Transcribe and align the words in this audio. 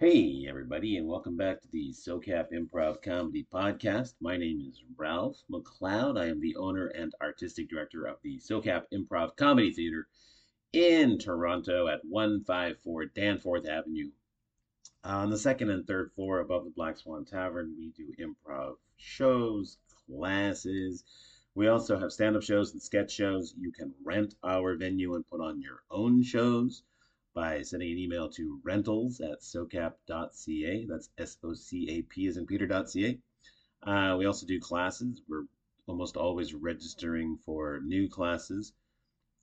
Hey, 0.00 0.46
everybody, 0.48 0.96
and 0.96 1.06
welcome 1.06 1.36
back 1.36 1.60
to 1.60 1.68
the 1.72 1.92
SoCap 1.92 2.52
Improv 2.54 3.02
Comedy 3.02 3.46
Podcast. 3.52 4.14
My 4.18 4.38
name 4.38 4.62
is 4.66 4.82
Ralph 4.96 5.42
McLeod. 5.52 6.18
I 6.18 6.28
am 6.28 6.40
the 6.40 6.56
owner 6.56 6.86
and 6.86 7.12
artistic 7.20 7.68
director 7.68 8.06
of 8.06 8.16
the 8.22 8.38
SoCap 8.38 8.84
Improv 8.94 9.36
Comedy 9.36 9.70
Theater 9.70 10.08
in 10.72 11.18
Toronto 11.18 11.86
at 11.86 12.00
154 12.08 13.04
Danforth 13.14 13.68
Avenue. 13.68 14.10
On 15.04 15.28
the 15.28 15.36
second 15.36 15.68
and 15.68 15.86
third 15.86 16.12
floor 16.14 16.40
above 16.40 16.64
the 16.64 16.70
Black 16.70 16.96
Swan 16.96 17.26
Tavern, 17.26 17.74
we 17.76 17.90
do 17.90 18.14
improv 18.18 18.76
shows, 18.96 19.76
classes. 20.06 21.04
We 21.54 21.68
also 21.68 21.98
have 21.98 22.10
stand 22.10 22.36
up 22.36 22.42
shows 22.42 22.72
and 22.72 22.80
sketch 22.80 23.12
shows. 23.12 23.52
You 23.60 23.70
can 23.70 23.92
rent 24.02 24.34
our 24.42 24.76
venue 24.76 25.14
and 25.14 25.28
put 25.28 25.42
on 25.42 25.60
your 25.60 25.82
own 25.90 26.22
shows 26.22 26.84
by 27.34 27.62
sending 27.62 27.92
an 27.92 27.98
email 27.98 28.28
to 28.30 28.60
rentals 28.64 29.20
at 29.20 29.40
socap.ca. 29.40 30.86
That's 30.88 31.10
S 31.18 31.36
O 31.44 31.54
C 31.54 31.88
A 31.90 32.02
P 32.02 32.26
as 32.26 32.36
in 32.36 32.46
Peter.ca. 32.46 33.18
Uh, 33.82 34.16
we 34.18 34.26
also 34.26 34.46
do 34.46 34.60
classes. 34.60 35.22
We're 35.28 35.44
almost 35.86 36.16
always 36.16 36.54
registering 36.54 37.38
for 37.44 37.80
new 37.84 38.08
classes. 38.08 38.72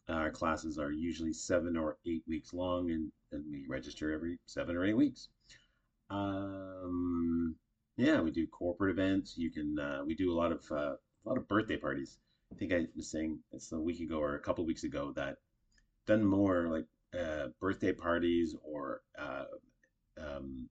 Our 0.09 0.31
classes 0.31 0.77
are 0.77 0.91
usually 0.91 1.33
seven 1.33 1.75
or 1.75 1.97
eight 2.05 2.23
weeks 2.27 2.53
long, 2.53 2.91
and, 2.91 3.11
and 3.31 3.43
we 3.51 3.65
register 3.67 4.13
every 4.13 4.39
seven 4.45 4.75
or 4.75 4.85
eight 4.85 4.95
weeks. 4.95 5.27
Um, 6.09 7.55
yeah, 7.97 8.21
we 8.21 8.31
do 8.31 8.47
corporate 8.47 8.91
events. 8.91 9.37
You 9.37 9.51
can 9.51 9.77
uh, 9.79 10.03
we 10.05 10.15
do 10.15 10.31
a 10.31 10.37
lot 10.37 10.51
of 10.51 10.63
uh, 10.71 10.95
a 10.95 11.25
lot 11.25 11.37
of 11.37 11.47
birthday 11.47 11.77
parties. 11.77 12.17
I 12.51 12.55
think 12.55 12.71
I 12.71 12.85
was 12.95 13.11
saying 13.11 13.39
it's 13.51 13.71
a 13.73 13.79
week 13.79 13.99
ago 13.99 14.19
or 14.19 14.35
a 14.35 14.39
couple 14.39 14.65
weeks 14.65 14.83
ago 14.83 15.11
that 15.15 15.37
done 16.05 16.23
more 16.23 16.69
like 16.71 16.85
uh, 17.13 17.47
birthday 17.59 17.93
parties 17.93 18.55
or 18.63 19.01
uh, 19.17 19.45
um, 20.19 20.69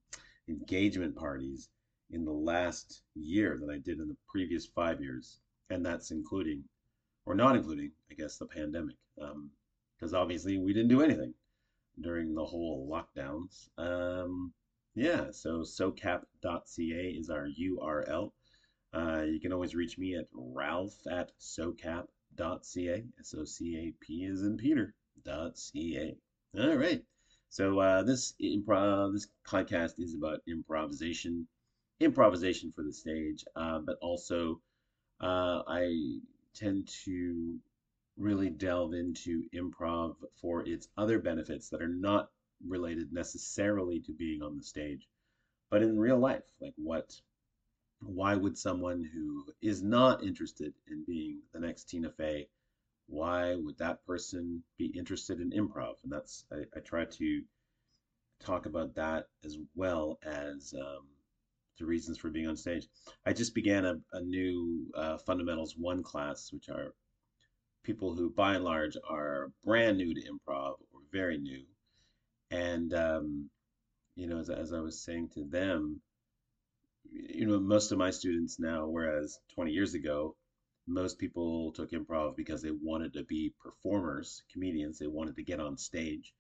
engagement 0.48 1.16
parties 1.16 1.68
in 2.10 2.24
the 2.24 2.32
last 2.32 3.02
year 3.15 3.59
than 3.60 3.70
I 3.70 3.79
did 3.79 3.98
in 3.98 4.09
the 4.09 4.16
previous 4.29 4.66
five 4.66 5.01
years, 5.01 5.40
and 5.70 5.84
that's 5.84 6.10
including 6.10 6.64
or 7.24 7.34
not 7.34 7.57
including, 7.57 7.90
I 8.10 8.14
guess, 8.14 8.38
the 8.38 8.46
pandemic, 8.46 8.96
because 9.16 10.12
um, 10.12 10.20
obviously 10.20 10.59
we 10.59 10.73
didn't 10.73 10.90
do 10.90 11.02
anything 11.02 11.34
during 12.01 12.34
the 12.34 12.45
whole 12.45 12.88
lockdowns. 12.88 13.68
Um, 13.79 14.52
yeah, 14.95 15.30
so 15.32 15.60
socap.ca 15.60 17.09
is 17.18 17.30
our 17.30 17.48
URL. 17.60 18.30
Uh, 18.95 19.23
you 19.23 19.40
can 19.40 19.52
always 19.52 19.74
reach 19.74 19.98
me 19.98 20.14
at 20.14 20.29
ralph 20.32 20.96
at 21.10 21.32
socap.ca. 21.40 23.04
S 23.18 23.34
O 23.37 23.45
C 23.45 23.76
A 23.76 24.04
P 24.04 24.24
is 24.24 24.42
in 24.42 24.57
Peter. 24.57 24.95
.ca. 25.26 26.16
All 26.59 26.76
right. 26.76 27.04
So 27.51 27.79
uh, 27.80 28.02
this 28.02 28.32
improv, 28.43 29.12
this 29.12 29.29
podcast 29.46 29.99
is 29.99 30.15
about 30.15 30.40
improvisation, 30.49 31.46
improvisation 32.01 32.73
for 32.74 32.82
the 32.82 32.95
stage, 32.95 33.45
uh, 33.57 33.80
but 33.80 33.98
also 34.01 34.63
uh, 35.21 35.63
I 35.68 36.21
tend 36.54 36.88
to 37.04 37.59
really 38.16 38.48
delve 38.48 38.95
into 38.95 39.45
improv 39.54 40.15
for 40.40 40.66
its 40.66 40.88
other 40.96 41.18
benefits 41.18 41.68
that 41.68 41.82
are 41.82 41.88
not 41.88 42.30
related 42.66 43.13
necessarily 43.13 44.01
to 44.01 44.13
being 44.13 44.41
on 44.41 44.57
the 44.57 44.63
stage, 44.63 45.07
but 45.70 45.82
in 45.82 45.98
real 45.98 46.18
life. 46.18 46.45
Like 46.59 46.74
what, 46.76 47.20
why 48.01 48.35
would 48.35 48.57
someone 48.57 49.04
who 49.04 49.45
is 49.60 49.82
not 49.82 50.24
interested 50.24 50.73
in 50.88 51.04
being 51.07 51.43
the 51.52 51.60
next 51.60 51.91
Tina 51.91 52.10
Fey 52.16 52.48
why 53.09 53.54
would 53.54 53.79
that 53.79 54.04
person 54.04 54.62
be 54.79 54.87
interested 54.87 55.40
in 55.40 55.51
improv? 55.51 55.95
And 56.02 56.12
that's 56.12 56.45
I, 56.52 56.65
I 56.76 56.80
try 56.80 57.04
to 57.04 57.43
talk 58.40 58.66
about 58.66 58.95
that 58.95 59.26
as 59.45 59.59
well 59.74 60.18
as 60.24 60.74
um, 60.79 61.07
the 61.79 61.87
reasons 61.87 62.18
for 62.18 62.30
being 62.30 62.48
on 62.48 62.57
stage. 62.57 62.87
I 63.24 63.32
just 63.32 63.54
began 63.54 63.85
a, 63.85 63.96
a 64.12 64.21
new 64.21 64.87
uh, 64.94 65.19
Fundamentals 65.19 65.75
One 65.76 66.03
class, 66.03 66.50
which 66.53 66.69
are 66.69 66.94
people 67.84 68.14
who, 68.14 68.30
by 68.30 68.54
and 68.54 68.64
large, 68.64 68.97
are 69.09 69.53
brand 69.64 69.98
new 69.98 70.14
to 70.14 70.20
improv 70.20 70.75
or 70.92 71.00
very 71.12 71.38
new. 71.38 71.64
And 72.50 72.92
um, 72.94 73.50
you 74.14 74.26
know, 74.26 74.38
as, 74.38 74.50
as 74.50 74.72
I 74.72 74.80
was 74.80 75.03
saying 75.03 75.30
to 75.34 75.44
them, 75.44 76.00
you 77.12 77.47
know, 77.47 77.60
most 77.60 77.92
of 77.92 77.98
my 77.98 78.10
students 78.10 78.59
now, 78.59 78.86
whereas 78.86 79.38
20 79.54 79.70
years 79.70 79.94
ago, 79.94 80.34
most 80.86 81.19
people 81.19 81.72
took 81.72 81.91
improv 81.91 82.36
because 82.36 82.62
they 82.62 82.70
wanted 82.70 83.12
to 83.14 83.24
be 83.24 83.54
performers, 83.60 84.44
comedians. 84.52 84.98
They 84.98 85.08
wanted 85.08 85.36
to 85.36 85.42
get 85.42 85.60
on 85.60 85.76
stage. 85.76 86.32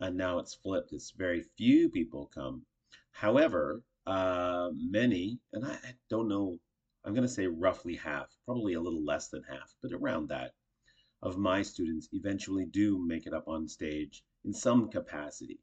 And 0.00 0.16
now 0.16 0.38
it's 0.38 0.54
flipped. 0.54 0.92
It's 0.92 1.10
very 1.10 1.42
few 1.56 1.90
people 1.90 2.30
come. 2.34 2.64
However, 3.12 3.82
uh, 4.06 4.70
many, 4.74 5.38
and 5.52 5.64
I, 5.64 5.72
I 5.72 5.94
don't 6.08 6.28
know, 6.28 6.58
I'm 7.04 7.14
going 7.14 7.26
to 7.26 7.32
say 7.32 7.46
roughly 7.46 7.96
half, 7.96 8.34
probably 8.46 8.74
a 8.74 8.80
little 8.80 9.04
less 9.04 9.28
than 9.28 9.42
half, 9.42 9.74
but 9.82 9.92
around 9.92 10.28
that, 10.28 10.52
of 11.22 11.38
my 11.38 11.62
students 11.62 12.08
eventually 12.12 12.66
do 12.66 12.98
make 12.98 13.26
it 13.26 13.34
up 13.34 13.48
on 13.48 13.68
stage 13.68 14.22
in 14.44 14.52
some 14.52 14.90
capacity. 14.90 15.58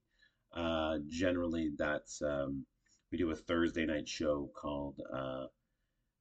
Uh, 0.53 0.99
generally, 1.07 1.71
that's 1.77 2.21
um, 2.21 2.65
we 3.11 3.17
do 3.17 3.31
a 3.31 3.35
Thursday 3.35 3.85
night 3.85 4.07
show 4.07 4.51
called 4.55 4.99
uh, 5.13 5.45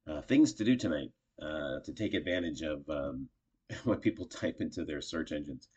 uh, 0.07 0.23
Things 0.23 0.55
to 0.55 0.65
Do 0.65 0.77
Tonight 0.77 1.11
uh, 1.43 1.81
to 1.85 1.93
take 1.93 2.15
advantage 2.15 2.63
of 2.63 2.89
um, 2.89 3.29
what 3.85 4.03
people 4.03 4.27
type 4.27 4.57
into 4.61 4.85
their 4.85 5.01
search 5.01 5.33
engines. 5.33 5.69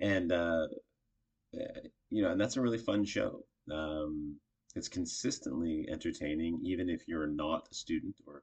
And, 0.00 0.32
uh, 0.32 0.66
you 2.10 2.22
know, 2.22 2.32
and 2.32 2.40
that's 2.40 2.56
a 2.56 2.60
really 2.60 2.78
fun 2.78 3.04
show. 3.04 3.44
Um, 3.70 4.36
it's 4.74 4.88
consistently 4.88 5.86
entertaining, 5.90 6.60
even 6.64 6.88
if 6.88 7.06
you're 7.06 7.26
not 7.26 7.68
a 7.70 7.74
student 7.74 8.16
or 8.26 8.42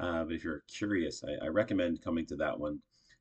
uh, 0.00 0.24
if 0.28 0.44
you're 0.44 0.62
curious. 0.68 1.22
I, 1.24 1.46
I, 1.46 1.48
recommend 1.48 2.02
coming 2.02 2.26
to 2.26 2.36
that 2.36 2.58
one, 2.58 2.78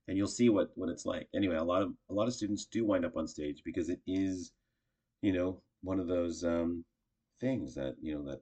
and 0.07 0.17
you'll 0.17 0.27
see 0.27 0.49
what 0.49 0.69
what 0.75 0.89
it's 0.89 1.05
like. 1.05 1.27
Anyway, 1.35 1.55
a 1.55 1.63
lot 1.63 1.81
of 1.81 1.93
a 2.09 2.13
lot 2.13 2.27
of 2.27 2.33
students 2.33 2.65
do 2.65 2.85
wind 2.85 3.05
up 3.05 3.17
on 3.17 3.27
stage 3.27 3.61
because 3.65 3.89
it 3.89 3.99
is, 4.07 4.51
you 5.21 5.33
know, 5.33 5.61
one 5.81 5.99
of 5.99 6.07
those 6.07 6.43
um, 6.43 6.85
things 7.39 7.75
that 7.75 7.95
you 8.01 8.15
know 8.15 8.23
that 8.23 8.41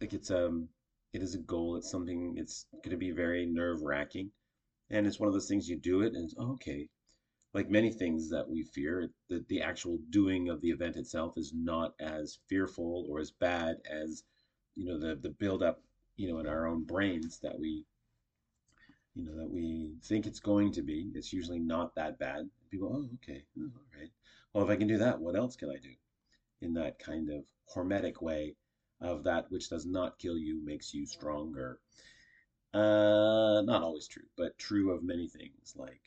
like 0.00 0.12
it's 0.12 0.30
um 0.30 0.68
it 1.12 1.22
is 1.22 1.34
a 1.34 1.38
goal. 1.38 1.76
It's 1.76 1.90
something, 1.90 2.34
it's 2.36 2.66
going 2.82 2.90
to 2.90 2.96
be 2.96 3.10
very 3.10 3.46
nerve 3.46 3.82
wracking. 3.82 4.30
And 4.90 5.06
it's 5.06 5.18
one 5.18 5.26
of 5.28 5.32
those 5.32 5.48
things 5.48 5.68
you 5.68 5.76
do 5.76 6.02
it 6.02 6.14
and 6.14 6.30
oh, 6.38 6.52
okay. 6.52 6.88
Like 7.54 7.70
many 7.70 7.90
things 7.90 8.28
that 8.30 8.48
we 8.48 8.64
fear, 8.64 9.10
the, 9.28 9.44
the 9.48 9.62
actual 9.62 9.98
doing 10.10 10.50
of 10.50 10.60
the 10.60 10.70
event 10.70 10.96
itself 10.96 11.34
is 11.36 11.52
not 11.54 11.94
as 11.98 12.38
fearful 12.48 13.06
or 13.08 13.18
as 13.18 13.30
bad 13.30 13.78
as, 13.90 14.22
you 14.74 14.84
know, 14.84 14.98
the, 14.98 15.16
the 15.16 15.30
build 15.30 15.62
up, 15.62 15.80
you 16.16 16.28
know, 16.28 16.38
in 16.38 16.46
our 16.46 16.66
own 16.66 16.84
brains 16.84 17.38
that 17.40 17.58
we, 17.58 17.86
you 19.14 19.24
know, 19.24 19.36
that 19.36 19.50
we 19.50 19.94
think 20.04 20.26
it's 20.26 20.40
going 20.40 20.72
to 20.72 20.82
be. 20.82 21.10
It's 21.14 21.32
usually 21.32 21.60
not 21.60 21.94
that 21.94 22.18
bad. 22.18 22.50
People, 22.70 22.92
oh, 22.94 23.14
okay, 23.14 23.42
oh, 23.58 23.62
all 23.62 24.00
right. 24.00 24.10
Well, 24.52 24.64
if 24.64 24.70
I 24.70 24.76
can 24.76 24.88
do 24.88 24.98
that, 24.98 25.18
what 25.18 25.36
else 25.36 25.56
can 25.56 25.70
I 25.70 25.78
do? 25.82 25.94
In 26.60 26.74
that 26.74 26.98
kind 26.98 27.30
of 27.30 27.44
hormetic 27.74 28.20
way 28.20 28.54
of 29.00 29.24
that 29.24 29.50
which 29.50 29.68
does 29.68 29.86
not 29.86 30.18
kill 30.18 30.38
you 30.38 30.64
makes 30.64 30.94
you 30.94 31.06
stronger. 31.06 31.78
Uh, 32.74 33.62
not 33.62 33.82
always 33.82 34.06
true, 34.08 34.26
but 34.36 34.58
true 34.58 34.92
of 34.92 35.02
many 35.02 35.28
things, 35.28 35.74
like, 35.76 36.02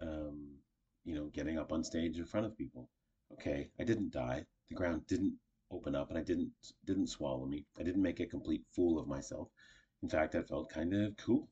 um, 0.00 0.48
you 1.04 1.14
know, 1.14 1.26
getting 1.26 1.58
up 1.58 1.72
on 1.72 1.84
stage 1.84 2.18
in 2.18 2.24
front 2.24 2.46
of 2.46 2.56
people. 2.56 2.88
Okay, 3.32 3.68
I 3.80 3.84
didn't 3.84 4.12
die. 4.12 4.44
The 4.68 4.74
ground 4.74 5.06
didn't 5.06 5.34
open 5.70 5.94
up, 5.94 6.10
and 6.10 6.18
I 6.18 6.22
didn't 6.22 6.52
didn't 6.84 7.08
swallow 7.08 7.46
me. 7.46 7.64
I 7.78 7.82
didn't 7.82 8.02
make 8.02 8.20
a 8.20 8.26
complete 8.26 8.64
fool 8.74 8.98
of 8.98 9.08
myself. 9.08 9.48
In 10.02 10.08
fact, 10.08 10.34
I 10.34 10.42
felt 10.42 10.70
kind 10.70 10.94
of 10.94 11.16
cool. 11.16 11.48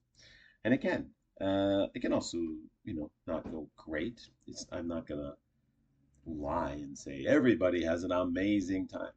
And 0.65 0.75
again, 0.75 1.11
uh, 1.41 1.89
it 1.95 2.01
can 2.01 2.13
also, 2.13 2.39
you 2.85 2.95
know, 2.95 3.11
not 3.27 3.51
go 3.51 3.69
great. 3.77 4.21
It's, 4.47 4.67
I'm 4.73 4.89
not 4.89 5.07
gonna 5.07 5.35
lie 6.27 6.73
and 6.73 6.97
say 6.97 7.27
everybody 7.27 7.85
has 7.85 8.05
an 8.05 8.13
amazing 8.13 8.89
time. 8.89 9.13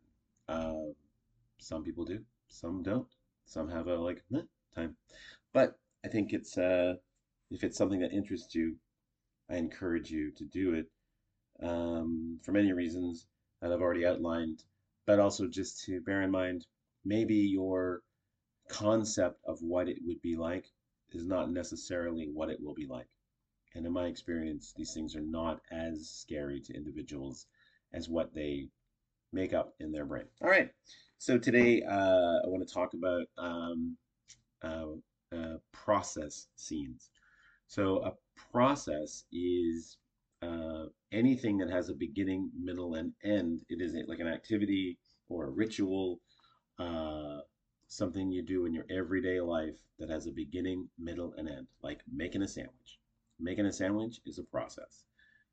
Uh, 0.50 0.94
some 1.60 1.84
people 1.84 2.06
do, 2.06 2.20
some 2.48 2.84
don't. 2.84 3.08
Some 3.46 3.70
have 3.70 3.88
a 3.88 3.96
like 3.96 4.24
time. 4.76 4.96
But 5.54 5.78
I 6.06 6.10
think 6.10 6.34
it's 6.34 6.58
uh, 6.58 6.96
if 7.50 7.64
it's 7.64 7.78
something 7.78 8.02
that 8.02 8.12
interests 8.12 8.54
you, 8.56 8.76
I 9.50 9.56
encourage 9.56 10.12
you 10.12 10.32
to 10.32 10.46
do 10.46 10.74
it 10.74 10.88
um, 11.64 12.40
for 12.44 12.52
many 12.52 12.74
reasons 12.74 13.26
that 13.62 13.72
I've 13.72 13.82
already 13.82 14.06
outlined, 14.06 14.64
but 15.06 15.20
also 15.20 15.48
just 15.48 15.84
to 15.86 16.02
bear 16.02 16.22
in 16.22 16.32
mind 16.32 16.66
maybe 17.06 17.36
your 17.36 18.02
concept 18.70 19.40
of 19.46 19.62
what 19.62 19.88
it 19.88 19.98
would 20.06 20.22
be 20.22 20.36
like 20.36 20.66
is 21.14 21.26
not 21.26 21.50
necessarily 21.50 22.30
what 22.34 22.50
it 22.50 22.62
will 22.62 22.74
be 22.74 22.86
like. 22.86 23.08
And 23.76 23.86
in 23.86 23.94
my 23.94 24.08
experience, 24.08 24.74
these 24.76 24.94
things 24.94 25.16
are 25.16 25.22
not 25.22 25.62
as 25.72 26.10
scary 26.10 26.60
to 26.62 26.74
individuals 26.74 27.46
as 27.94 28.10
what 28.10 28.34
they 28.34 28.70
make 29.32 29.54
up 29.54 29.74
in 29.80 29.92
their 29.92 30.06
brain. 30.06 30.26
All 30.42 30.50
right. 30.50 30.72
So 31.20 31.38
today 31.38 31.82
uh, 31.84 32.40
I 32.44 32.48
want 32.48 32.68
to 32.68 32.74
talk 32.74 32.94
about 32.94 33.24
um, 33.38 33.98
uh, 34.64 34.86
uh, 35.36 35.58
process 35.74 36.48
scenes. 36.56 37.10
So 37.68 38.04
a 38.04 38.14
process 38.52 39.26
is 39.32 39.98
uh, 40.42 40.86
anything 41.12 41.58
that 41.60 41.70
has 41.72 41.90
a 41.90 41.96
beginning, 41.96 42.52
middle, 42.58 42.96
and 42.96 43.14
end. 43.24 43.62
It 43.70 43.82
is 43.82 43.96
like 44.08 44.20
an 44.20 44.28
activity 44.28 44.98
or 45.30 45.46
a 45.48 45.52
ritual, 45.52 46.20
uh, 46.80 47.40
something 47.88 48.32
you 48.32 48.44
do 48.44 48.66
in 48.66 48.74
your 48.74 48.86
everyday 48.90 49.42
life 49.42 49.78
that 50.00 50.10
has 50.10 50.28
a 50.28 50.32
beginning, 50.32 50.88
middle, 51.00 51.34
and 51.38 51.50
end, 51.50 51.68
like 51.82 52.02
making 52.12 52.44
a 52.44 52.48
sandwich. 52.48 53.00
Making 53.40 53.66
a 53.66 53.74
sandwich 53.74 54.22
is 54.26 54.40
a 54.40 54.44
process. 54.44 55.06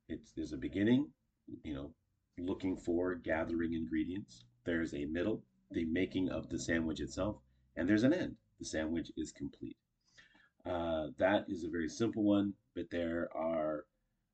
It's 0.08 0.32
there's 0.32 0.52
a 0.52 0.58
beginning, 0.58 1.10
you 1.64 1.74
know, 1.74 1.90
looking 2.38 2.76
for 2.76 3.14
gathering 3.16 3.74
ingredients. 3.74 4.44
There's 4.64 4.94
a 4.94 5.04
middle, 5.06 5.42
the 5.70 5.84
making 5.84 6.28
of 6.30 6.48
the 6.48 6.58
sandwich 6.58 7.00
itself, 7.00 7.36
and 7.76 7.88
there's 7.88 8.04
an 8.04 8.14
end. 8.14 8.36
The 8.58 8.64
sandwich 8.64 9.10
is 9.16 9.32
complete. 9.32 9.76
Uh, 10.64 11.08
that 11.18 11.44
is 11.48 11.64
a 11.64 11.68
very 11.68 11.88
simple 11.88 12.22
one, 12.22 12.54
but 12.74 12.90
there 12.90 13.28
are 13.34 13.84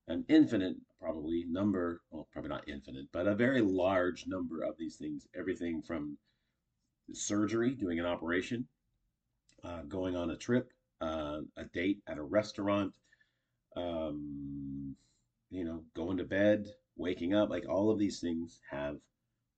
an 0.09 0.25
infinite, 0.29 0.77
probably, 1.01 1.45
number, 1.49 2.01
well, 2.11 2.29
probably 2.33 2.51
not 2.51 2.69
infinite, 2.69 3.07
but 3.13 3.27
a 3.27 3.35
very 3.35 3.61
large 3.61 4.27
number 4.27 4.63
of 4.63 4.77
these 4.79 4.97
things. 4.97 5.27
Everything 5.35 5.83
from 5.83 6.19
surgery, 7.13 7.75
doing 7.75 7.99
an 7.99 8.07
operation, 8.07 8.67
uh, 9.65 9.83
going 9.83 10.17
on 10.17 10.31
a 10.31 10.37
trip, 10.37 10.73
uh, 11.01 11.41
a 11.57 11.65
date 11.73 12.01
at 12.07 12.19
a 12.19 12.23
restaurant, 12.23 12.95
um, 13.77 14.95
you 15.51 15.65
know, 15.65 15.83
going 15.95 16.19
to 16.19 16.25
bed, 16.25 16.67
waking 16.97 17.35
up, 17.35 17.51
like 17.51 17.69
all 17.69 17.91
of 17.91 17.99
these 17.99 18.21
things 18.21 18.61
have 18.71 18.97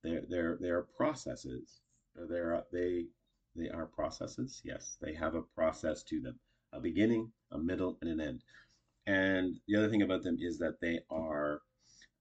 their 0.03 0.21
their 0.29 0.57
their 0.59 0.81
processes. 0.81 1.81
They're 2.15 2.63
they 2.71 3.05
they 3.55 3.69
are 3.69 3.85
processes. 3.85 4.61
Yes, 4.63 4.97
they 5.01 5.13
have 5.13 5.35
a 5.35 5.41
process 5.41 6.03
to 6.03 6.19
them, 6.19 6.39
a 6.71 6.79
beginning, 6.79 7.31
a 7.51 7.57
middle, 7.57 7.97
and 8.01 8.09
an 8.09 8.21
end. 8.21 8.43
And 9.05 9.59
the 9.67 9.75
other 9.75 9.89
thing 9.89 10.01
about 10.01 10.23
them 10.23 10.37
is 10.39 10.57
that 10.59 10.79
they 10.81 10.99
are 11.09 11.61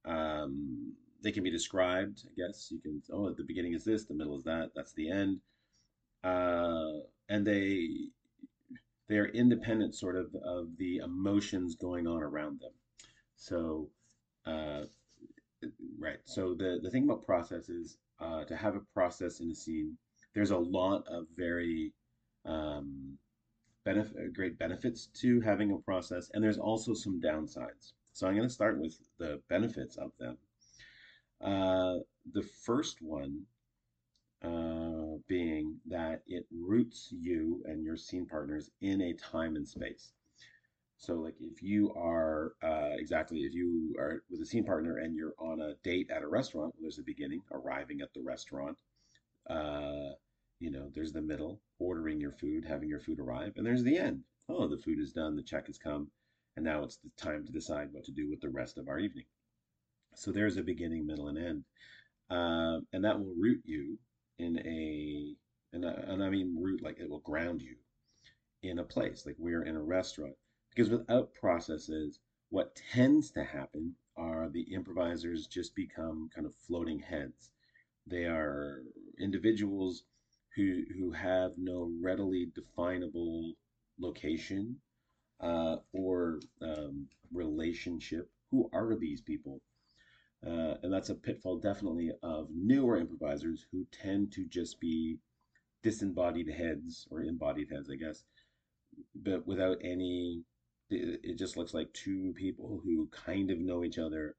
um, 0.05 0.94
they 1.23 1.32
can 1.32 1.43
be 1.44 1.50
described. 1.50 2.25
I 2.26 2.32
guess 2.37 2.69
you 2.70 2.81
can. 2.81 3.02
Oh, 3.12 3.32
the 3.32 3.44
beginning 3.44 3.75
is 3.75 3.84
this, 3.84 4.05
the 4.05 4.14
middle 4.14 4.37
is 4.38 4.44
that. 4.44 4.70
That's 4.75 4.93
the 4.93 5.11
end. 5.11 5.40
Uh, 6.25 7.00
and 7.29 7.46
they 7.46 7.88
they 9.08 9.19
are 9.19 9.26
independent, 9.26 9.94
sort 9.94 10.17
of, 10.17 10.34
of 10.44 10.76
the 10.79 10.99
emotions 10.99 11.75
going 11.75 12.06
on 12.06 12.23
around 12.23 12.61
them. 12.61 12.73
So, 13.37 13.88
uh, 14.46 14.82
right. 15.98 16.18
So 16.24 16.54
the 16.54 16.80
the 16.82 16.90
thing 16.90 17.04
about 17.04 17.24
process 17.24 17.68
is 17.68 17.98
uh, 18.20 18.44
to 18.44 18.56
have 18.56 18.76
a 18.76 18.80
process 18.94 19.40
in 19.40 19.50
a 19.50 19.54
scene. 19.54 19.96
There's 20.34 20.50
a 20.50 20.58
lot 20.58 21.04
of 21.08 21.26
very 21.36 21.92
um, 22.44 23.18
benefit, 23.84 24.32
great 24.34 24.58
benefits 24.58 25.06
to 25.20 25.40
having 25.40 25.72
a 25.72 25.78
process, 25.78 26.30
and 26.32 26.42
there's 26.42 26.58
also 26.58 26.94
some 26.94 27.20
downsides. 27.20 27.92
So 28.12 28.26
I'm 28.26 28.36
going 28.36 28.48
to 28.48 28.54
start 28.54 28.78
with 28.78 28.98
the 29.18 29.40
benefits 29.48 29.96
of 29.96 30.12
them. 30.18 30.36
Uh, 31.40 31.98
the 32.32 32.42
first 32.42 33.02
one 33.02 33.42
uh, 34.42 35.18
being 35.28 35.76
that 35.86 36.22
it 36.26 36.46
roots 36.50 37.08
you 37.12 37.62
and 37.66 37.84
your 37.84 37.96
scene 37.96 38.26
partners 38.26 38.70
in 38.80 39.00
a 39.00 39.12
time 39.14 39.56
and 39.56 39.66
space. 39.66 40.12
So, 41.02 41.16
like 41.16 41.34
if 41.40 41.60
you 41.64 41.93
are 41.94 42.52
uh, 42.62 42.90
exactly 42.96 43.40
if 43.40 43.52
you 43.52 43.93
are 43.99 44.22
with 44.31 44.40
a 44.40 44.46
scene 44.46 44.64
partner 44.64 44.99
and 44.99 45.16
you're 45.16 45.34
on 45.37 45.60
a 45.60 45.75
date 45.82 46.08
at 46.12 46.22
a 46.22 46.28
restaurant, 46.28 46.75
well, 46.75 46.82
there's 46.82 47.00
a 47.00 47.02
beginning, 47.02 47.43
arriving 47.50 48.02
at 48.02 48.14
the 48.14 48.22
restaurant. 48.22 48.78
Uh, 49.50 50.12
you 50.60 50.70
know, 50.70 50.93
there's 50.94 51.12
the 51.12 51.20
middle, 51.20 51.60
ordering 51.81 52.20
your 52.20 52.31
food, 52.31 52.64
having 52.64 52.88
your 52.88 53.00
food 53.00 53.19
arrive, 53.19 53.52
and 53.56 53.66
there's 53.66 53.82
the 53.82 53.99
end. 53.99 54.22
Oh, 54.49 54.69
the 54.69 54.78
food 54.78 55.00
is 55.00 55.12
done, 55.12 55.34
the 55.34 55.43
check 55.43 55.66
has 55.66 55.76
come, 55.76 56.08
and 56.54 56.64
now 56.64 56.84
it's 56.84 56.99
the 56.99 57.10
time 57.16 57.44
to 57.44 57.52
decide 57.52 57.88
what 57.90 58.05
to 58.05 58.12
do 58.12 58.31
with 58.31 58.40
the 58.40 58.50
rest 58.50 58.78
of 58.78 58.88
our 58.88 59.00
evening. 59.00 59.26
So 60.14 60.31
there's 60.31 60.56
a 60.56 60.62
beginning, 60.62 61.05
middle, 61.05 61.26
and 61.26 61.38
end, 61.38 61.64
uh, 62.31 62.78
and 62.93 63.05
that 63.05 63.19
will 63.19 63.34
root 63.37 63.62
you 63.64 63.98
in 64.38 64.56
a, 64.60 65.34
and 65.72 65.84
I, 65.84 66.12
and 66.12 66.22
I 66.22 66.31
mean 66.31 66.56
root 66.56 66.81
like 66.81 67.00
it 67.00 67.10
will 67.10 67.19
ground 67.19 67.60
you 67.60 67.75
in 68.62 68.78
a 68.78 68.84
place, 68.84 69.26
like 69.26 69.34
we're 69.37 69.64
in 69.64 69.75
a 69.75 69.82
restaurant. 69.82 70.37
Because 70.74 70.90
without 70.90 71.34
processes, 71.34 72.20
what 72.50 72.74
tends 72.74 73.30
to 73.32 73.44
happen 73.44 73.94
are 74.16 74.48
the 74.48 74.62
improvisers 74.74 75.46
just 75.46 75.74
become 75.74 76.28
kind 76.34 76.46
of 76.46 76.54
floating 76.54 76.98
heads. 76.98 77.52
They 78.06 78.26
are 78.26 78.82
individuals 79.19 80.04
who 80.56 80.84
who 80.96 81.12
have 81.12 81.58
no 81.58 81.92
readily 82.00 82.46
definable 82.54 83.54
location 83.98 84.80
uh, 85.40 85.78
or 85.92 86.40
um, 86.62 87.08
relationship. 87.32 88.30
Who 88.50 88.70
are 88.72 88.94
these 88.96 89.20
people? 89.22 89.60
Uh, 90.46 90.76
and 90.82 90.92
that's 90.92 91.10
a 91.10 91.14
pitfall 91.14 91.58
definitely 91.58 92.12
of 92.22 92.48
newer 92.50 92.96
improvisers 92.98 93.66
who 93.72 93.86
tend 93.92 94.32
to 94.32 94.46
just 94.48 94.80
be 94.80 95.19
disembodied 95.82 96.48
heads 96.48 97.06
or 97.10 97.22
embodied 97.22 97.70
heads, 97.70 97.90
I 97.90 97.96
guess, 97.96 98.24
but 99.14 99.46
without 99.46 99.78
any. 99.82 100.44
It 100.90 101.38
just 101.38 101.56
looks 101.56 101.73
like 101.73 101.93
two 101.94 102.34
people 102.37 102.81
who 102.84 103.08
kind 103.11 103.50
of 103.50 103.58
know 103.58 103.82
each 103.82 103.99
other 103.99 104.37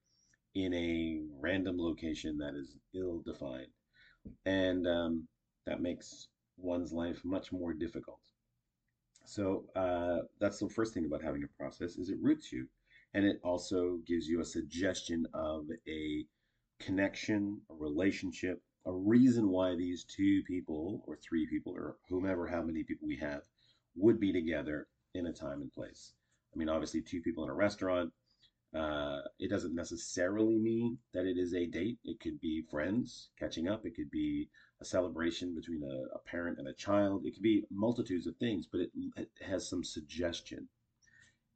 in 0.54 0.72
a 0.74 1.22
random 1.40 1.78
location 1.80 2.38
that 2.38 2.54
is 2.56 2.78
ill 2.94 3.24
defined. 3.26 3.72
And 4.46 4.88
um, 4.88 5.28
that 5.66 5.82
makes 5.82 6.28
one's 6.58 6.94
life 6.94 7.20
much 7.26 7.52
more 7.52 7.74
difficult. 7.74 8.20
So 9.26 9.66
uh, 9.76 10.20
that's 10.40 10.60
the 10.60 10.70
first 10.70 10.94
thing 10.94 11.06
about 11.06 11.24
having 11.24 11.44
a 11.44 11.58
process 11.58 11.96
is 11.98 12.10
it 12.10 12.20
roots 12.22 12.52
you, 12.52 12.68
and 13.14 13.26
it 13.26 13.40
also 13.44 14.00
gives 14.06 14.28
you 14.28 14.42
a 14.42 14.46
suggestion 14.46 15.26
of 15.34 15.66
a 15.88 16.26
connection, 16.80 17.62
a 17.70 17.74
relationship, 17.74 18.62
a 18.86 18.92
reason 18.92 19.50
why 19.50 19.76
these 19.76 20.04
two 20.04 20.44
people 20.44 21.04
or 21.08 21.16
three 21.18 21.48
people 21.48 21.74
or 21.74 21.96
whomever, 22.10 22.46
how 22.46 22.62
many 22.62 22.84
people 22.84 23.08
we 23.08 23.18
have, 23.18 23.42
would 23.96 24.20
be 24.20 24.34
together 24.34 24.88
in 25.16 25.28
a 25.28 25.34
time 25.34 25.62
and 25.62 25.72
place. 25.72 26.14
I 26.54 26.58
mean, 26.58 26.70
obviously, 26.70 27.02
two 27.02 27.22
people 27.22 27.44
in 27.44 27.50
a 27.50 27.54
restaurant. 27.54 28.12
Uh, 28.76 29.22
it 29.40 29.50
doesn't 29.50 29.76
necessarily 29.76 30.58
mean 30.58 30.98
that 31.14 31.26
it 31.26 31.38
is 31.38 31.54
a 31.54 31.68
date. 31.68 32.00
It 32.04 32.20
could 32.20 32.40
be 32.40 32.64
friends 32.72 33.30
catching 33.40 33.68
up. 33.68 33.86
It 33.86 33.96
could 33.96 34.10
be 34.10 34.50
a 34.82 34.86
celebration 34.86 35.54
between 35.54 35.84
a, 35.84 36.16
a 36.16 36.20
parent 36.20 36.58
and 36.58 36.68
a 36.68 36.74
child. 36.74 37.26
It 37.26 37.34
could 37.34 37.44
be 37.44 37.66
multitudes 37.72 38.26
of 38.26 38.36
things, 38.38 38.68
but 38.72 38.82
it, 38.82 38.92
it 39.16 39.30
has 39.42 39.70
some 39.70 39.84
suggestion. 39.84 40.68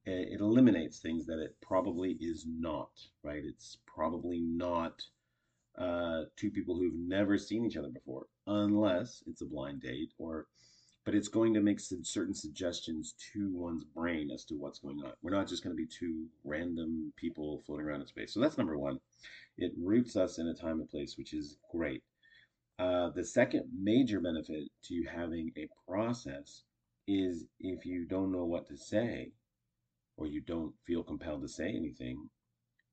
It 0.05 0.39
eliminates 0.39 0.99
things 0.99 1.25
that 1.25 1.39
it 1.39 1.57
probably 1.61 2.11
is 2.21 2.45
not, 2.47 2.91
right? 3.23 3.43
It's 3.43 3.77
probably 3.85 4.39
not 4.39 5.01
uh, 5.77 6.23
two 6.37 6.49
people 6.49 6.77
who've 6.77 6.95
never 6.95 7.37
seen 7.37 7.65
each 7.65 7.75
other 7.75 7.89
before, 7.89 8.27
unless 8.45 9.21
it's 9.27 9.41
a 9.41 9.45
blind 9.45 9.81
date 9.81 10.13
or 10.17 10.47
but 11.07 11.15
it's 11.15 11.29
going 11.29 11.53
to 11.53 11.61
make 11.61 11.79
certain 11.79 12.33
suggestions 12.33 13.15
to 13.31 13.49
one's 13.53 13.85
brain 13.85 14.29
as 14.29 14.43
to 14.43 14.55
what's 14.55 14.79
going 14.79 14.99
on. 15.05 15.13
We're 15.21 15.31
not 15.31 15.47
just 15.47 15.63
going 15.63 15.73
to 15.73 15.81
be 15.81 15.87
two 15.87 16.25
random 16.43 17.13
people 17.15 17.63
floating 17.65 17.85
around 17.85 18.01
in 18.01 18.07
space. 18.07 18.33
So 18.33 18.41
that's 18.41 18.57
number 18.57 18.77
one. 18.77 18.99
It 19.57 19.71
roots 19.81 20.17
us 20.17 20.37
in 20.37 20.49
a 20.49 20.53
time 20.53 20.81
and 20.81 20.89
place, 20.89 21.17
which 21.17 21.33
is 21.33 21.55
great. 21.71 22.03
Uh, 22.77 23.11
the 23.15 23.23
second 23.23 23.69
major 23.73 24.19
benefit 24.19 24.67
to 24.89 25.05
having 25.09 25.53
a 25.55 25.69
process 25.89 26.63
is 27.07 27.45
if 27.61 27.85
you 27.85 28.05
don't 28.05 28.33
know 28.33 28.43
what 28.43 28.67
to 28.67 28.75
say 28.75 29.31
or 30.17 30.27
you 30.27 30.41
don't 30.41 30.73
feel 30.85 31.03
compelled 31.03 31.41
to 31.43 31.47
say 31.47 31.69
anything, 31.69 32.29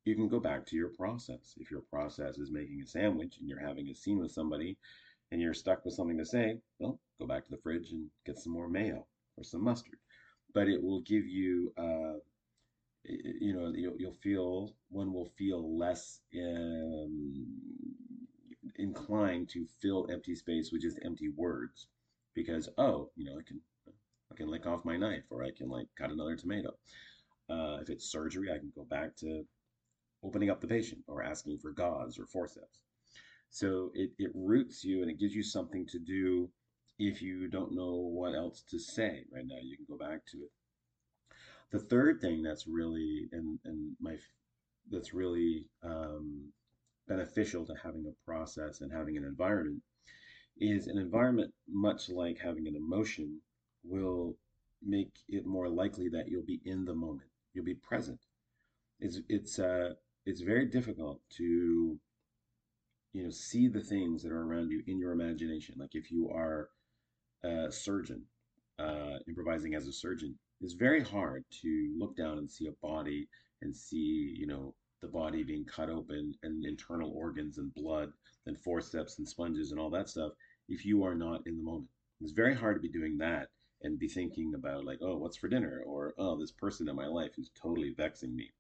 you 0.05 0.15
can 0.15 0.29
go 0.29 0.39
back 0.39 0.65
to 0.67 0.77
your 0.77 0.91
process. 0.97 1.55
If 1.57 1.69
your 1.69 1.83
process 1.91 2.39
is 2.39 2.53
making 2.53 2.81
a 2.81 2.87
sandwich 2.87 3.39
and 3.41 3.49
you're 3.49 3.59
having 3.59 3.89
a 3.89 3.95
scene 3.97 4.21
with 4.21 4.31
somebody 4.31 4.79
and 5.31 5.41
you're 5.41 5.55
stuck 5.55 5.85
with 5.85 5.95
something 5.95 6.19
to 6.19 6.25
say, 6.25 6.59
well, 6.79 7.01
go 7.21 7.27
back 7.27 7.45
to 7.45 7.51
the 7.51 7.63
fridge 7.63 7.91
and 7.93 8.09
get 8.27 8.39
some 8.39 8.53
more 8.53 8.69
mayo 8.69 9.07
or 9.37 9.45
some 9.45 9.65
mustard. 9.65 9.99
But 10.53 10.69
it 10.69 10.83
will 10.83 11.01
give 11.01 11.27
you, 11.27 11.73
uh, 11.77 12.19
you 13.05 13.55
know, 13.55 13.73
you'll, 13.75 13.97
you'll, 13.99 14.15
feel 14.23 14.75
one 14.89 15.13
will 15.13 15.31
feel 15.37 15.77
less 15.77 16.21
um, 16.37 17.47
inclined 18.77 19.49
to 19.51 19.67
fill 19.81 20.07
empty 20.11 20.35
space 20.35 20.71
with 20.73 20.83
just 20.83 20.99
empty 21.05 21.29
words 21.29 21.89
because 22.35 22.69
oh 22.79 23.11
you 23.17 23.25
know 23.25 23.39
i 23.39 23.43
can 23.47 23.61
i 24.33 24.35
can 24.35 24.49
lick 24.49 24.67
off 24.67 24.85
my 24.85 24.97
knife 24.97 25.25
or 25.31 25.45
i 25.45 25.51
can 25.57 25.69
like 25.69 25.87
cut 25.97 26.11
another 26.11 26.37
tomato 26.37 26.71
uh, 27.51 27.79
if 27.81 27.89
it's 27.91 28.11
surgery 28.11 28.51
i 28.53 28.59
can 28.59 28.73
go 28.75 28.85
back 28.85 29.15
to 29.17 29.45
opening 30.25 30.51
up 30.51 30.61
the 30.61 30.67
patient 30.67 31.03
or 31.07 31.23
asking 31.23 31.59
for 31.59 31.73
gauze 31.73 32.19
or 32.19 32.27
forceps 32.27 32.81
so 33.55 33.93
it, 33.95 34.11
it 34.19 34.33
roots 34.35 34.83
you 34.83 35.01
and 35.01 35.09
it 35.09 35.21
gives 35.21 35.33
you 35.33 35.45
something 35.45 35.87
to 35.87 36.01
do 36.01 36.51
if 36.99 37.23
you 37.23 37.47
don't 37.47 37.73
know 37.73 37.95
what 37.95 38.35
else 38.35 38.65
to 38.69 38.81
say 38.81 39.23
right 39.33 39.45
now. 39.47 39.55
You 39.63 39.77
can 39.77 39.87
go 39.89 39.97
back 39.97 40.27
to 40.33 40.39
it. 40.39 40.51
The 41.71 41.79
third 41.79 42.21
thing 42.21 42.43
that's 42.43 42.67
really 42.67 43.29
and 43.31 43.61
and 43.65 43.97
my 44.01 44.17
that's 44.91 45.15
really 45.15 45.69
um, 45.85 46.49
beneficial 47.07 47.65
to 47.67 47.75
having 47.81 48.05
a 48.09 48.25
process 48.29 48.81
and 48.81 48.91
having 48.91 49.17
an 49.17 49.25
environment 49.25 49.81
is 50.59 50.89
an 50.89 50.99
environment 50.99 51.55
much 51.69 52.09
like 52.09 52.39
having 52.39 52.67
an 52.67 52.75
emotion 52.75 53.39
will 53.85 54.35
make 54.85 55.13
it 55.29 55.47
more 55.47 55.69
likely 55.69 56.09
that 56.09 56.27
you'll 56.27 56.43
be 56.43 56.61
in 56.65 56.85
the 56.85 56.95
moment. 56.95 57.31
You'll 57.53 57.65
be 57.65 57.75
present. 57.75 58.19
It's 58.99 59.21
it's 59.29 59.61
uh 59.61 59.91
it's 60.27 60.41
very 60.41 60.67
difficult 60.67 61.21
to 61.37 62.01
you 63.15 63.23
know 63.23 63.31
see 63.31 63.69
the 63.69 63.81
things 63.81 64.23
that 64.23 64.33
are 64.33 64.43
around 64.43 64.71
you 64.71 64.83
in 64.87 64.99
your 64.99 65.13
imagination. 65.13 65.77
Like 65.79 65.95
if 65.95 66.11
you 66.11 66.31
are 66.31 66.69
a 67.45 67.71
surgeon, 67.71 68.23
uh, 68.79 69.19
improvising 69.29 69.75
as 69.75 69.87
a 69.87 69.93
surgeon, 69.93 70.37
it's 70.61 70.75
very 70.75 71.03
hard 71.03 71.45
to 71.63 71.95
look 71.97 72.17
down 72.17 72.39
and 72.39 72.51
see 72.51 72.67
a 72.67 72.87
body 72.87 73.29
and 73.63 73.75
see 73.75 74.35
you 74.37 74.47
know 74.47 74.75
the 75.01 75.09
body 75.09 75.45
being 75.45 75.65
cut 75.65 75.91
open 75.91 76.35
and 76.43 76.65
internal 76.65 77.13
organs 77.15 77.59
and 77.59 77.73
blood 77.75 78.13
and 78.47 78.59
forceps 78.59 79.19
and 79.19 79.29
sponges 79.29 79.71
and 79.71 79.81
all 79.81 79.91
that 79.91 80.09
stuff 80.09 80.33
if 80.69 80.85
you 80.85 81.05
are 81.05 81.15
not 81.15 81.47
in 81.47 81.57
the 81.57 81.63
moment. 81.63 81.89
It's 82.21 82.33
very 82.33 82.55
hard 82.55 82.77
to 82.77 82.81
be 82.81 82.89
doing 82.89 83.19
that 83.19 83.49
and 83.83 83.99
be 83.99 84.09
thinking 84.09 84.55
about 84.55 84.85
like, 84.85 84.99
oh, 85.03 85.17
what's 85.17 85.37
for 85.37 85.49
dinner? 85.49 85.83
Or 85.87 86.15
oh, 86.19 86.39
this 86.39 86.53
person 86.53 86.89
in 86.89 86.97
my 86.97 87.07
life 87.07 87.33
is 87.39 87.51
totally 87.61 87.93
vexing 87.97 88.35
me. 88.35 88.51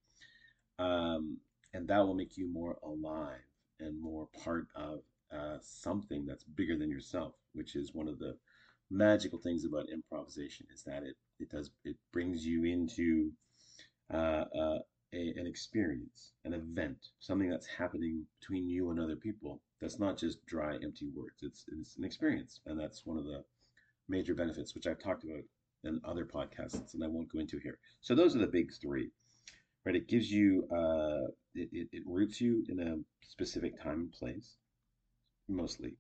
Um, 0.79 1.39
and 1.73 1.89
that 1.89 2.01
will 2.01 2.15
make 2.15 2.37
you 2.37 2.47
more 2.53 2.77
alive 2.83 3.41
and 3.81 4.01
more 4.01 4.29
part 4.45 4.67
of 4.75 5.01
uh, 5.33 5.59
something 5.61 6.27
that's 6.27 6.45
bigger 6.45 6.77
than 6.77 6.91
yourself, 6.91 7.35
which 7.53 7.77
is 7.77 7.95
one 7.95 8.09
of 8.09 8.19
the 8.19 8.37
magical 8.91 9.39
things 9.39 9.65
about 9.65 9.89
improvisation 9.91 10.67
is 10.73 10.83
that 10.85 11.03
it 11.03 11.17
it 11.41 11.51
does 11.51 11.71
it 11.85 11.97
brings 12.13 12.47
you 12.47 12.65
into 12.65 13.33
uh, 14.13 14.45
uh, 14.57 14.79
a, 15.13 15.35
an 15.37 15.47
experience, 15.47 16.33
an 16.45 16.53
event, 16.53 16.99
something 17.21 17.49
that's 17.49 17.67
happening 17.67 18.27
between 18.41 18.69
you 18.69 18.91
and 18.91 19.01
other 19.01 19.17
people. 19.17 19.61
That's 19.81 19.99
not 19.99 20.19
just 20.19 20.45
dry, 20.47 20.75
empty 20.83 21.09
words. 21.15 21.43
It's 21.43 21.65
it's 21.69 21.97
an 21.97 22.05
experience, 22.05 22.61
and 22.67 22.79
that's 22.79 23.07
one 23.07 23.19
of 23.19 23.25
the 23.25 23.45
major 24.09 24.35
benefits, 24.35 24.75
which 24.75 24.87
I've 24.87 24.99
talked 24.99 25.25
about 25.25 25.43
in 25.85 26.01
other 26.05 26.25
podcasts, 26.25 26.95
and 26.95 27.05
I 27.05 27.09
won't 27.09 27.33
go 27.33 27.39
into 27.39 27.59
here. 27.59 27.79
So 28.01 28.15
those 28.15 28.35
are 28.35 28.41
the 28.41 28.47
big 28.47 28.73
three, 28.81 29.11
right? 29.85 29.97
It 29.97 30.09
gives 30.09 30.31
you, 30.31 30.67
uh, 30.71 31.31
it, 31.55 31.69
it, 31.73 31.89
it 31.93 32.03
roots 32.07 32.41
you 32.41 32.65
in 32.69 32.81
a 32.81 32.97
specific 33.27 33.83
time 33.83 34.01
and 34.01 34.13
place, 34.13 34.57
mostly. 35.49 35.97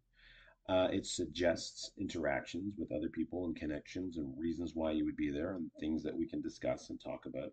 Uh, 0.68 0.88
it 0.92 1.04
suggests 1.04 1.90
interactions 1.98 2.74
with 2.78 2.90
other 2.90 3.10
people 3.10 3.44
and 3.44 3.54
connections 3.54 4.16
and 4.16 4.38
reasons 4.38 4.72
why 4.74 4.92
you 4.92 5.04
would 5.04 5.16
be 5.16 5.30
there 5.30 5.56
and 5.56 5.70
things 5.78 6.02
that 6.02 6.16
we 6.16 6.26
can 6.26 6.40
discuss 6.40 6.88
and 6.88 6.98
talk 7.00 7.26
about. 7.26 7.52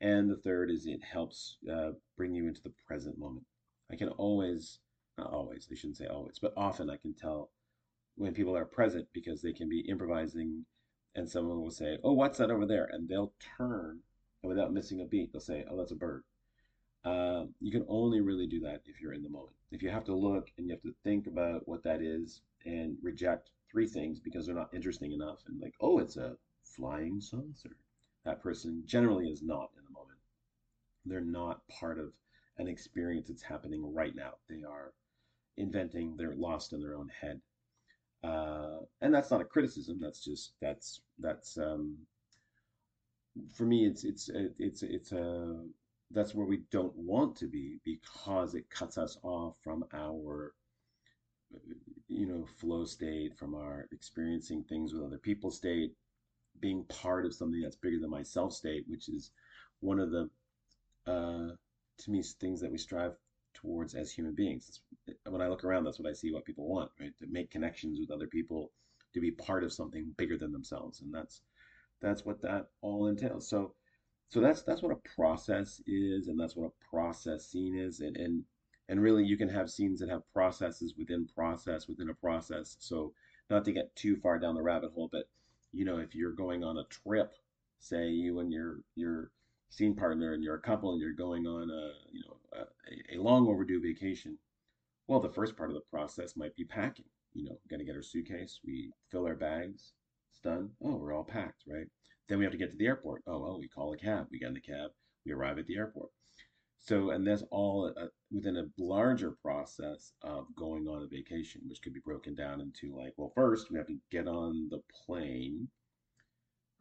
And 0.00 0.30
the 0.30 0.36
third 0.36 0.70
is 0.70 0.86
it 0.86 1.02
helps 1.02 1.58
uh, 1.70 1.90
bring 2.16 2.34
you 2.34 2.46
into 2.46 2.62
the 2.62 2.72
present 2.86 3.18
moment. 3.18 3.44
I 3.90 3.96
can 3.96 4.08
always, 4.10 4.78
not 5.18 5.32
always, 5.32 5.68
I 5.70 5.74
shouldn't 5.74 5.98
say 5.98 6.06
always, 6.06 6.38
but 6.38 6.54
often 6.56 6.88
I 6.88 6.96
can 6.96 7.14
tell 7.14 7.50
when 8.16 8.34
people 8.34 8.56
are 8.56 8.64
present 8.64 9.08
because 9.12 9.42
they 9.42 9.52
can 9.52 9.68
be 9.68 9.80
improvising 9.80 10.64
and 11.14 11.28
someone 11.28 11.60
will 11.60 11.70
say, 11.70 11.98
Oh, 12.02 12.12
what's 12.12 12.38
that 12.38 12.50
over 12.50 12.66
there? 12.66 12.88
And 12.92 13.08
they'll 13.08 13.34
turn 13.58 14.00
and 14.42 14.48
without 14.48 14.72
missing 14.72 15.00
a 15.00 15.04
beat, 15.04 15.32
they'll 15.32 15.40
say, 15.40 15.64
Oh, 15.68 15.76
that's 15.76 15.92
a 15.92 15.96
bird. 15.96 16.22
Uh, 17.04 17.44
you 17.60 17.70
can 17.70 17.84
only 17.88 18.20
really 18.20 18.46
do 18.46 18.60
that 18.60 18.82
if 18.86 19.00
you're 19.00 19.14
in 19.14 19.22
the 19.22 19.28
moment. 19.28 19.56
If 19.70 19.82
you 19.82 19.90
have 19.90 20.04
to 20.04 20.14
look 20.14 20.48
and 20.56 20.66
you 20.66 20.72
have 20.72 20.82
to 20.82 20.94
think 21.04 21.26
about 21.26 21.66
what 21.68 21.82
that 21.84 22.02
is 22.02 22.42
and 22.64 22.96
reject 23.02 23.50
three 23.70 23.86
things 23.86 24.18
because 24.18 24.46
they're 24.46 24.54
not 24.54 24.74
interesting 24.74 25.12
enough 25.12 25.38
and 25.46 25.60
like, 25.60 25.74
oh, 25.80 25.98
it's 25.98 26.16
a 26.16 26.36
flying 26.64 27.20
saucer. 27.20 27.76
That 28.24 28.42
person 28.42 28.82
generally 28.86 29.28
is 29.28 29.42
not 29.42 29.70
in 29.78 29.84
the 29.84 29.90
moment. 29.90 30.18
They're 31.06 31.20
not 31.20 31.66
part 31.68 31.98
of 31.98 32.12
an 32.58 32.68
experience 32.68 33.28
that's 33.28 33.42
happening 33.42 33.94
right 33.94 34.14
now. 34.14 34.32
They 34.48 34.62
are 34.68 34.92
inventing, 35.56 36.16
they're 36.16 36.34
lost 36.34 36.72
in 36.72 36.80
their 36.80 36.96
own 36.96 37.08
head 37.08 37.40
uh, 38.22 38.78
and 39.00 39.14
that's 39.14 39.30
not 39.30 39.40
a 39.40 39.44
criticism. 39.44 39.98
That's 40.00 40.24
just 40.24 40.52
that's 40.60 41.00
that's 41.18 41.56
um, 41.56 41.96
for 43.54 43.64
me. 43.64 43.86
It's 43.86 44.04
it's 44.04 44.30
it's 44.58 44.82
it's 44.82 45.12
a 45.12 45.62
that's 46.10 46.34
where 46.34 46.46
we 46.46 46.62
don't 46.70 46.96
want 46.96 47.36
to 47.36 47.46
be 47.46 47.78
because 47.84 48.54
it 48.54 48.70
cuts 48.70 48.96
us 48.98 49.18
off 49.22 49.56
from 49.62 49.84
our 49.92 50.54
you 52.08 52.26
know 52.26 52.46
flow 52.58 52.84
state, 52.84 53.36
from 53.38 53.54
our 53.54 53.86
experiencing 53.92 54.64
things 54.64 54.92
with 54.92 55.02
other 55.02 55.18
people 55.18 55.50
state, 55.50 55.92
being 56.60 56.84
part 56.84 57.24
of 57.24 57.34
something 57.34 57.60
that's 57.60 57.76
bigger 57.76 57.98
than 58.00 58.10
myself 58.10 58.52
state, 58.52 58.84
which 58.88 59.08
is 59.08 59.30
one 59.80 60.00
of 60.00 60.10
the 60.10 60.30
uh, 61.06 61.54
to 61.98 62.10
me 62.10 62.22
things 62.22 62.60
that 62.60 62.70
we 62.70 62.78
strive 62.78 63.14
towards 63.54 63.94
as 63.94 64.12
human 64.12 64.34
beings. 64.34 64.80
when 65.28 65.42
I 65.42 65.48
look 65.48 65.64
around, 65.64 65.84
that's 65.84 65.98
what 65.98 66.08
I 66.08 66.12
see 66.12 66.32
what 66.32 66.44
people 66.44 66.68
want, 66.68 66.90
right? 67.00 67.16
To 67.18 67.26
make 67.28 67.50
connections 67.50 67.98
with 67.98 68.10
other 68.10 68.26
people, 68.26 68.70
to 69.14 69.20
be 69.20 69.30
part 69.32 69.64
of 69.64 69.72
something 69.72 70.14
bigger 70.16 70.38
than 70.38 70.52
themselves. 70.52 71.00
And 71.00 71.12
that's 71.12 71.40
that's 72.00 72.24
what 72.24 72.42
that 72.42 72.68
all 72.80 73.06
entails. 73.06 73.48
So 73.48 73.74
so 74.28 74.40
that's 74.40 74.62
that's 74.62 74.82
what 74.82 74.92
a 74.92 75.08
process 75.16 75.80
is, 75.86 76.28
and 76.28 76.38
that's 76.38 76.56
what 76.56 76.66
a 76.70 76.90
process 76.90 77.46
scene 77.46 77.76
is. 77.76 78.00
And 78.00 78.16
and 78.16 78.44
and 78.88 79.02
really 79.02 79.24
you 79.24 79.36
can 79.36 79.48
have 79.48 79.70
scenes 79.70 80.00
that 80.00 80.08
have 80.08 80.22
processes 80.32 80.94
within 80.96 81.26
process 81.34 81.88
within 81.88 82.10
a 82.10 82.14
process. 82.14 82.76
So 82.80 83.12
not 83.50 83.64
to 83.64 83.72
get 83.72 83.94
too 83.96 84.16
far 84.16 84.38
down 84.38 84.54
the 84.54 84.62
rabbit 84.62 84.92
hole, 84.92 85.08
but 85.10 85.28
you 85.72 85.84
know, 85.84 85.98
if 85.98 86.14
you're 86.14 86.32
going 86.32 86.64
on 86.64 86.78
a 86.78 86.84
trip, 86.84 87.32
say 87.78 88.08
you 88.08 88.40
and 88.40 88.52
your 88.52 88.80
your 88.94 89.30
scene 89.70 89.94
partner 89.94 90.32
and 90.32 90.42
you're 90.42 90.54
a 90.54 90.60
couple 90.60 90.92
and 90.92 91.00
you're 91.00 91.12
going 91.12 91.46
on 91.46 91.70
a 91.70 91.92
you 92.12 92.22
know 92.24 92.36
a, 92.52 93.16
a 93.16 93.22
long 93.22 93.46
overdue 93.46 93.80
vacation 93.80 94.38
well 95.06 95.20
the 95.20 95.28
first 95.28 95.56
part 95.56 95.70
of 95.70 95.74
the 95.74 95.90
process 95.90 96.36
might 96.36 96.56
be 96.56 96.64
packing 96.64 97.04
you 97.34 97.44
know 97.44 97.56
to 97.68 97.84
get 97.84 97.94
our 97.94 98.02
suitcase 98.02 98.60
we 98.64 98.90
fill 99.10 99.26
our 99.26 99.34
bags 99.34 99.92
it's 100.38 100.44
done. 100.44 100.70
Oh 100.82 100.96
we're 100.96 101.12
all 101.14 101.24
packed 101.24 101.64
right? 101.66 101.86
Then 102.28 102.38
we 102.38 102.44
have 102.44 102.52
to 102.52 102.58
get 102.58 102.70
to 102.70 102.76
the 102.76 102.86
airport. 102.86 103.22
Oh 103.26 103.40
well 103.40 103.58
we 103.58 103.68
call 103.68 103.92
a 103.92 103.96
cab. 103.96 104.26
We 104.30 104.38
get 104.38 104.48
in 104.48 104.54
the 104.54 104.60
cab. 104.60 104.90
We 105.24 105.32
arrive 105.32 105.58
at 105.58 105.66
the 105.66 105.76
airport. 105.76 106.10
So 106.80 107.10
and 107.10 107.26
that's 107.26 107.42
all 107.50 107.86
a, 107.96 108.08
within 108.32 108.56
a 108.56 108.68
larger 108.78 109.32
process 109.42 110.12
of 110.22 110.46
going 110.56 110.86
on 110.86 111.02
a 111.02 111.06
vacation 111.06 111.62
which 111.66 111.82
could 111.82 111.94
be 111.94 112.00
broken 112.00 112.34
down 112.34 112.60
into 112.60 112.96
like 112.96 113.14
well 113.16 113.32
first 113.34 113.70
we 113.70 113.78
have 113.78 113.88
to 113.88 113.98
get 114.10 114.28
on 114.28 114.68
the 114.70 114.80
plane. 115.06 115.68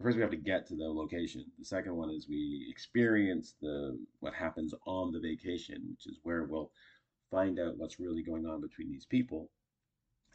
First 0.02 0.18
we 0.18 0.22
have 0.22 0.32
to 0.32 0.38
get 0.38 0.68
to 0.68 0.76
the 0.76 0.88
location. 0.88 1.44
The 1.58 1.66
second 1.66 1.96
one 1.96 2.12
is 2.12 2.28
we 2.30 2.68
experience 2.70 3.56
the 3.62 3.98
what 4.20 4.34
happens 4.34 4.74
on 4.86 5.12
the 5.12 5.20
vacation, 5.20 5.82
which 5.90 6.06
is 6.06 6.20
where 6.24 6.44
we'll 6.44 6.72
find 7.32 7.60
out 7.60 7.78
what's 7.78 8.00
really 8.00 8.24
going 8.24 8.46
on 8.46 8.62
between 8.62 8.92
these 8.92 9.06
people. 9.06 9.50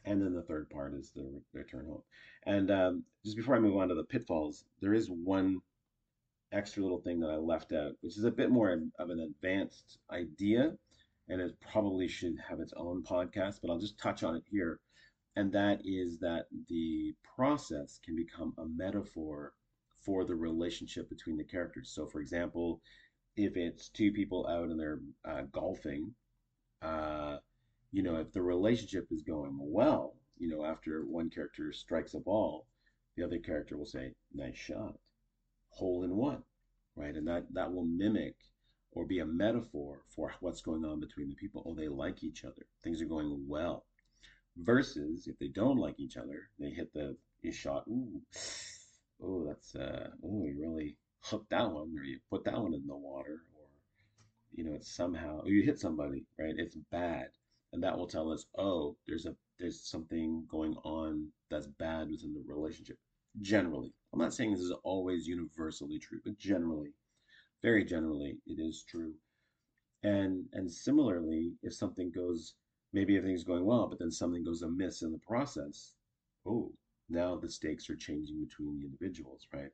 And 0.05 0.21
then 0.21 0.35
the 0.35 0.43
third 0.43 0.69
part 0.71 0.95
is 0.95 1.11
the 1.11 1.41
return 1.53 1.87
home. 1.87 2.03
And 2.45 2.71
um, 2.71 3.05
just 3.25 3.37
before 3.37 3.55
I 3.55 3.61
move 3.61 3.77
on 3.77 3.89
to 3.89 3.95
the 3.95 4.05
pitfalls, 4.05 4.65
there 4.81 4.95
is 4.95 5.09
one 5.09 5.61
extra 6.51 6.83
little 6.83 7.01
thing 7.01 7.21
that 7.21 7.31
I 7.31 7.37
left 7.37 7.73
out, 7.73 7.93
which 8.01 8.19
is 8.19 8.25
a 8.25 8.31
bit 8.31 8.51
more 8.51 8.73
of 8.99 9.11
an 9.11 9.21
advanced 9.21 9.99
idea, 10.11 10.73
and 11.29 11.41
it 11.41 11.55
probably 11.61 12.09
should 12.09 12.37
have 12.49 12.61
its 12.61 12.73
own 12.77 13.03
podcast, 13.05 13.61
but 13.63 13.71
I'll 13.71 13.79
just 13.79 13.99
touch 13.99 14.23
on 14.23 14.37
it 14.37 14.43
here 14.51 14.81
and 15.37 15.53
that 15.53 15.81
is 15.85 16.19
that 16.19 16.47
the 16.69 17.15
process 17.37 17.99
can 18.05 18.15
become 18.15 18.55
a 18.59 18.67
metaphor 18.67 19.55
for 20.05 20.25
the 20.25 20.35
relationship 20.35 21.09
between 21.09 21.37
the 21.37 21.45
characters. 21.45 21.91
So, 21.91 22.07
for 22.07 22.21
example, 22.21 22.81
if 23.37 23.57
it's 23.57 23.89
two 23.89 24.13
people 24.13 24.47
out 24.47 24.69
and 24.69 24.79
they're 24.79 25.01
uh, 25.25 25.43
golfing, 25.51 26.15
uh, 26.83 27.39
you 27.93 28.03
know, 28.03 28.17
if 28.17 28.33
the 28.33 28.43
relationship 28.43 29.07
is 29.13 29.23
going 29.23 29.57
well, 29.61 30.17
you 30.39 30.49
know, 30.49 30.65
after 30.65 31.05
one 31.05 31.31
character 31.31 31.73
strikes 31.73 32.15
a 32.15 32.21
ball, 32.21 32.67
the 33.17 33.23
other 33.23 33.39
character 33.39 33.77
will 33.77 33.87
say, 33.87 34.15
"Nice 34.35 34.57
shot, 34.57 34.99
hole 35.69 36.03
in 36.03 36.17
one," 36.17 36.43
right? 36.97 37.15
And 37.15 37.29
that 37.29 37.53
that 37.55 37.73
will 37.73 37.85
mimic 37.85 38.37
or 38.93 39.07
be 39.07 39.21
a 39.21 39.27
metaphor 39.27 40.03
for 40.09 40.35
what's 40.41 40.63
going 40.63 40.85
on 40.85 41.01
between 41.01 41.29
the 41.29 41.35
people. 41.37 41.63
Oh, 41.67 41.75
they 41.75 41.89
like 41.89 42.25
each 42.25 42.45
other. 42.45 42.67
Things 42.83 43.01
are 43.01 43.07
going 43.07 43.47
well 43.49 43.87
Versus 44.57 45.27
if 45.29 45.39
they 45.39 45.49
don't 45.49 45.79
like 45.79 45.99
each 45.99 46.17
other, 46.17 46.51
they 46.59 46.71
hit 46.71 46.93
the 46.93 47.17
shot. 47.51 47.87
Ooh, 47.89 48.21
oh, 49.23 49.45
that's 49.47 49.75
uh, 49.75 50.11
oh, 50.23 50.45
you 50.45 50.61
really 50.61 50.97
hooked 51.21 51.51
that 51.51 51.71
one, 51.71 51.97
or 51.99 52.05
you 52.05 52.21
put 52.29 52.45
that 52.45 52.61
one 52.61 52.75
in 52.75 52.87
the 52.87 52.95
water, 52.95 53.45
or 53.57 53.67
you 54.53 54.65
know, 54.65 54.75
it's 54.75 54.95
somehow 54.95 55.41
or 55.41 55.49
you 55.49 55.63
hit 55.63 55.79
somebody, 55.79 56.27
right? 56.39 56.55
It's 56.59 56.77
bad, 56.91 57.31
and 57.73 57.83
that 57.83 57.97
will 57.97 58.07
tell 58.07 58.31
us, 58.33 58.47
oh, 58.59 58.97
there's 59.07 59.27
a 59.27 59.35
there's 59.59 59.81
something 59.89 60.45
going 60.49 60.75
on 60.85 61.29
that's 61.51 61.67
bad 61.67 62.11
within 62.11 62.35
the 62.35 62.43
relationship. 62.47 62.99
Generally, 63.41 63.93
I'm 64.13 64.19
not 64.21 64.35
saying 64.35 64.53
this 64.53 64.61
is 64.61 64.75
always 64.83 65.27
universally 65.27 65.99
true, 65.99 66.21
but 66.25 66.37
generally, 66.39 66.93
very 67.63 67.85
generally, 67.85 68.39
it 68.47 68.61
is 68.61 68.85
true. 68.85 69.15
And 70.03 70.47
and 70.53 70.71
similarly, 70.71 71.53
if 71.63 71.75
something 71.75 72.11
goes 72.11 72.55
maybe 72.93 73.17
everything's 73.17 73.45
going 73.45 73.65
well, 73.65 73.87
but 73.89 73.99
then 73.99 74.11
something 74.11 74.45
goes 74.45 74.63
amiss 74.63 75.03
in 75.03 75.13
the 75.13 75.19
process. 75.19 75.95
Oh, 76.47 76.73
now 77.09 77.37
the 77.37 77.49
stakes 77.49 77.89
are 77.91 77.97
changing 77.97 78.41
between 78.45 78.79
the 78.79 78.85
individuals, 78.85 79.47
right? 79.53 79.71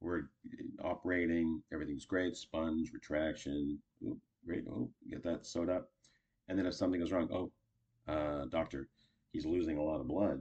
We're 0.00 0.20
uh, 0.20 0.86
operating, 0.86 1.62
everything's 1.72 2.04
great, 2.04 2.36
sponge, 2.36 2.90
retraction, 2.92 3.78
oh, 4.06 4.18
great, 4.44 4.64
oh, 4.68 4.90
get 5.10 5.22
that 5.24 5.46
sewed 5.46 5.70
up. 5.70 5.90
And 6.48 6.58
then 6.58 6.66
if 6.66 6.74
something 6.74 7.00
goes 7.00 7.12
wrong, 7.12 7.28
oh, 7.32 8.12
uh, 8.12 8.46
doctor, 8.46 8.88
he's 9.32 9.46
losing 9.46 9.78
a 9.78 9.82
lot 9.82 10.00
of 10.00 10.08
blood. 10.08 10.40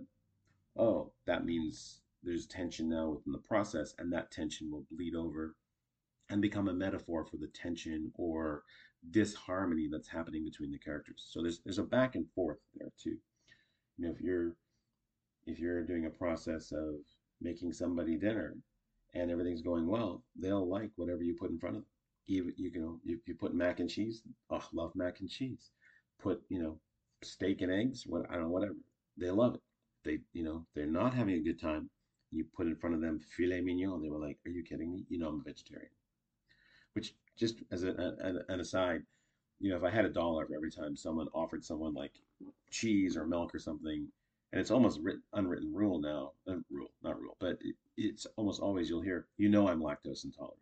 Oh, 0.76 1.12
that 1.26 1.46
means 1.46 2.02
there's 2.24 2.48
tension 2.48 2.90
now 2.90 3.10
within 3.10 3.32
the 3.32 3.40
process, 3.40 3.94
and 4.00 4.12
that 4.12 4.32
tension 4.32 4.72
will 4.72 4.86
bleed 4.92 5.16
over 5.16 5.56
and 6.30 6.42
become 6.42 6.68
a 6.68 6.74
metaphor 6.74 7.26
for 7.26 7.38
the 7.38 7.48
tension 7.48 8.12
or 8.16 8.64
disharmony 9.12 9.88
that's 9.92 10.08
happening 10.08 10.44
between 10.44 10.72
the 10.72 10.78
characters. 10.78 11.28
So 11.30 11.42
there's 11.42 11.60
there's 11.60 11.80
a 11.80 11.84
back 11.84 12.16
and 12.16 12.26
forth 12.32 12.60
there 12.76 12.92
too. 12.98 13.18
You 13.98 14.06
know, 14.06 14.12
if 14.12 14.22
you're 14.22 14.56
if 15.46 15.60
you're 15.60 15.84
doing 15.84 16.06
a 16.06 16.10
process 16.10 16.72
of 16.72 16.96
making 17.42 17.74
somebody 17.74 18.16
dinner 18.16 18.56
and 19.14 19.30
everything's 19.30 19.62
going 19.62 19.88
well, 19.88 20.24
they'll 20.36 20.68
like 20.68 20.92
whatever 20.96 21.22
you 21.22 21.36
put 21.36 21.52
in 21.52 21.60
front 21.60 21.76
of 21.76 21.82
them. 21.82 21.90
Even 22.28 22.54
you 22.56 22.72
know, 22.80 23.00
you, 23.04 23.20
you 23.26 23.36
put 23.36 23.54
mac 23.54 23.80
and 23.82 23.90
cheese, 23.90 24.22
oh, 24.50 24.64
love 24.74 24.96
mac 24.96 25.20
and 25.20 25.30
cheese. 25.30 25.72
Put 26.24 26.42
you 26.50 26.60
know, 26.62 26.80
steak 27.22 27.62
and 27.62 27.72
eggs, 27.72 28.06
what 28.08 28.26
I 28.30 28.36
don't 28.36 28.44
know, 28.44 28.50
whatever. 28.50 28.76
They 29.18 29.30
love 29.30 29.56
it. 29.56 29.62
They 30.04 30.20
you 30.34 30.44
know, 30.44 30.66
they're 30.74 30.88
not 30.88 31.14
having 31.14 31.36
a 31.36 31.40
good 31.48 31.60
time. 31.60 31.90
You 32.32 32.46
put 32.56 32.68
in 32.68 32.76
front 32.76 32.96
of 32.96 33.02
them 33.02 33.20
filet 33.20 33.62
mignon. 33.62 34.02
They 34.02 34.10
were 34.10 34.26
like, 34.28 34.40
"Are 34.46 34.50
you 34.50 34.64
kidding 34.64 34.92
me? 34.92 35.06
You 35.10 35.20
know 35.20 35.28
I'm 35.28 35.42
a 35.42 35.44
vegetarian." 35.44 35.92
Which 36.94 37.14
just 37.36 37.58
as 37.72 37.84
a, 37.84 38.44
an 38.48 38.60
aside, 38.60 39.04
you 39.60 39.70
know, 39.70 39.78
if 39.78 39.84
I 39.84 39.90
had 39.90 40.06
a 40.06 40.10
dollar 40.10 40.46
for 40.46 40.56
every 40.56 40.72
time 40.72 40.96
someone 40.96 41.28
offered 41.34 41.64
someone 41.64 41.94
like 41.94 42.14
cheese 42.70 43.18
or 43.18 43.26
milk 43.26 43.54
or 43.54 43.60
something, 43.60 44.08
and 44.52 44.62
it's 44.62 44.72
almost 44.72 45.00
written, 45.02 45.24
unwritten 45.34 45.74
rule 45.74 46.00
now, 46.00 46.32
uh, 46.48 46.58
rule, 46.70 46.92
not 47.04 47.20
rule, 47.20 47.36
but 47.40 47.58
it, 47.62 47.76
it's 47.98 48.28
almost 48.38 48.62
always 48.62 48.90
you'll 48.90 49.02
hear, 49.02 49.26
you 49.38 49.50
know, 49.50 49.68
I'm 49.68 49.82
lactose 49.82 50.26
intolerant. 50.26 50.60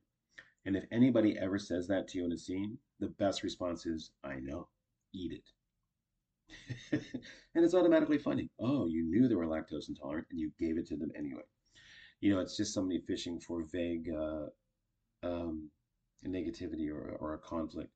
And 0.66 0.76
if 0.76 0.86
anybody 0.92 1.38
ever 1.38 1.60
says 1.60 1.88
that 1.88 2.08
to 2.10 2.18
you 2.18 2.26
in 2.26 2.32
a 2.32 2.38
scene, 2.38 2.78
the 3.00 3.08
best 3.08 3.44
response 3.44 3.86
is, 3.86 4.12
I 4.24 4.36
know, 4.36 4.68
eat 5.14 5.34
it. 5.34 5.44
and 7.56 7.66
it's 7.66 7.74
automatically 7.74 8.18
funny. 8.18 8.50
Oh, 8.60 8.88
you 8.88 9.04
knew 9.04 9.28
they 9.28 9.36
were 9.36 9.46
lactose 9.48 9.90
intolerant 9.90 10.28
and 10.32 10.40
you 10.40 10.52
gave 10.60 10.78
it 10.78 10.88
to 10.88 10.98
them 10.98 11.12
anyway. 11.18 11.44
You 12.20 12.34
know, 12.34 12.42
it's 12.42 12.58
just 12.58 12.74
somebody 12.74 13.02
fishing 13.02 13.40
for 13.40 13.64
vague 13.72 14.10
uh, 14.10 14.48
um, 15.24 15.70
negativity 16.26 16.90
or, 16.90 17.18
or 17.20 17.34
a 17.34 17.40
conflict. 17.40 17.92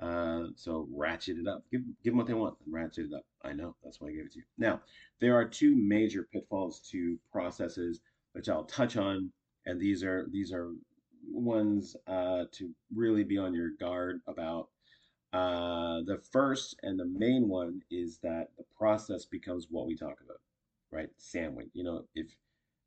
Uh, 0.00 0.44
so 0.56 0.88
ratchet 0.92 1.38
it 1.38 1.46
up. 1.46 1.64
Give, 1.70 1.82
give 2.02 2.12
them 2.12 2.18
what 2.18 2.26
they 2.26 2.34
want 2.34 2.56
and 2.64 2.74
ratchet 2.74 3.06
it 3.06 3.14
up. 3.14 3.24
I 3.44 3.52
know. 3.52 3.76
That's 3.84 4.00
why 4.00 4.08
I 4.08 4.12
gave 4.12 4.26
it 4.26 4.32
to 4.32 4.38
you. 4.38 4.44
Now, 4.58 4.80
there 5.20 5.36
are 5.36 5.44
two 5.44 5.76
major 5.76 6.28
pitfalls 6.32 6.80
to 6.90 7.18
processes, 7.30 8.00
which 8.32 8.48
I'll 8.48 8.64
touch 8.64 8.96
on. 8.96 9.30
And 9.66 9.80
these 9.80 10.02
are 10.02 10.26
these 10.32 10.52
are 10.52 10.72
ones 11.30 11.94
uh, 12.06 12.44
to 12.52 12.70
really 12.94 13.22
be 13.22 13.38
on 13.38 13.54
your 13.54 13.70
guard 13.78 14.20
about. 14.26 14.68
Uh, 15.32 16.02
the 16.02 16.18
first 16.30 16.78
and 16.82 16.98
the 16.98 17.06
main 17.06 17.48
one 17.48 17.82
is 17.90 18.18
that 18.18 18.48
the 18.58 18.64
process 18.76 19.24
becomes 19.24 19.68
what 19.70 19.86
we 19.86 19.96
talk 19.96 20.20
about, 20.24 20.40
right? 20.90 21.08
Sandwich. 21.16 21.68
You 21.72 21.84
know, 21.84 22.04
if 22.14 22.26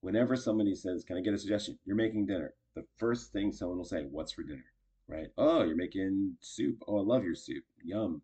whenever 0.02 0.36
somebody 0.36 0.76
says, 0.76 1.04
"Can 1.04 1.18
I 1.18 1.22
get 1.22 1.34
a 1.34 1.38
suggestion?" 1.38 1.80
You're 1.86 1.96
making 1.96 2.28
dinner. 2.28 2.54
The 2.76 2.86
first 2.98 3.32
thing 3.32 3.52
someone 3.52 3.78
will 3.78 3.86
say, 3.86 4.04
"What's 4.04 4.34
for 4.34 4.44
dinner?" 4.44 4.66
right? 5.08 5.28
Oh, 5.38 5.64
you're 5.64 5.76
making 5.76 6.36
soup. 6.42 6.82
Oh, 6.88 6.98
I 6.98 7.02
love 7.02 7.24
your 7.24 7.36
soup. 7.36 7.64
Yum. 7.84 8.22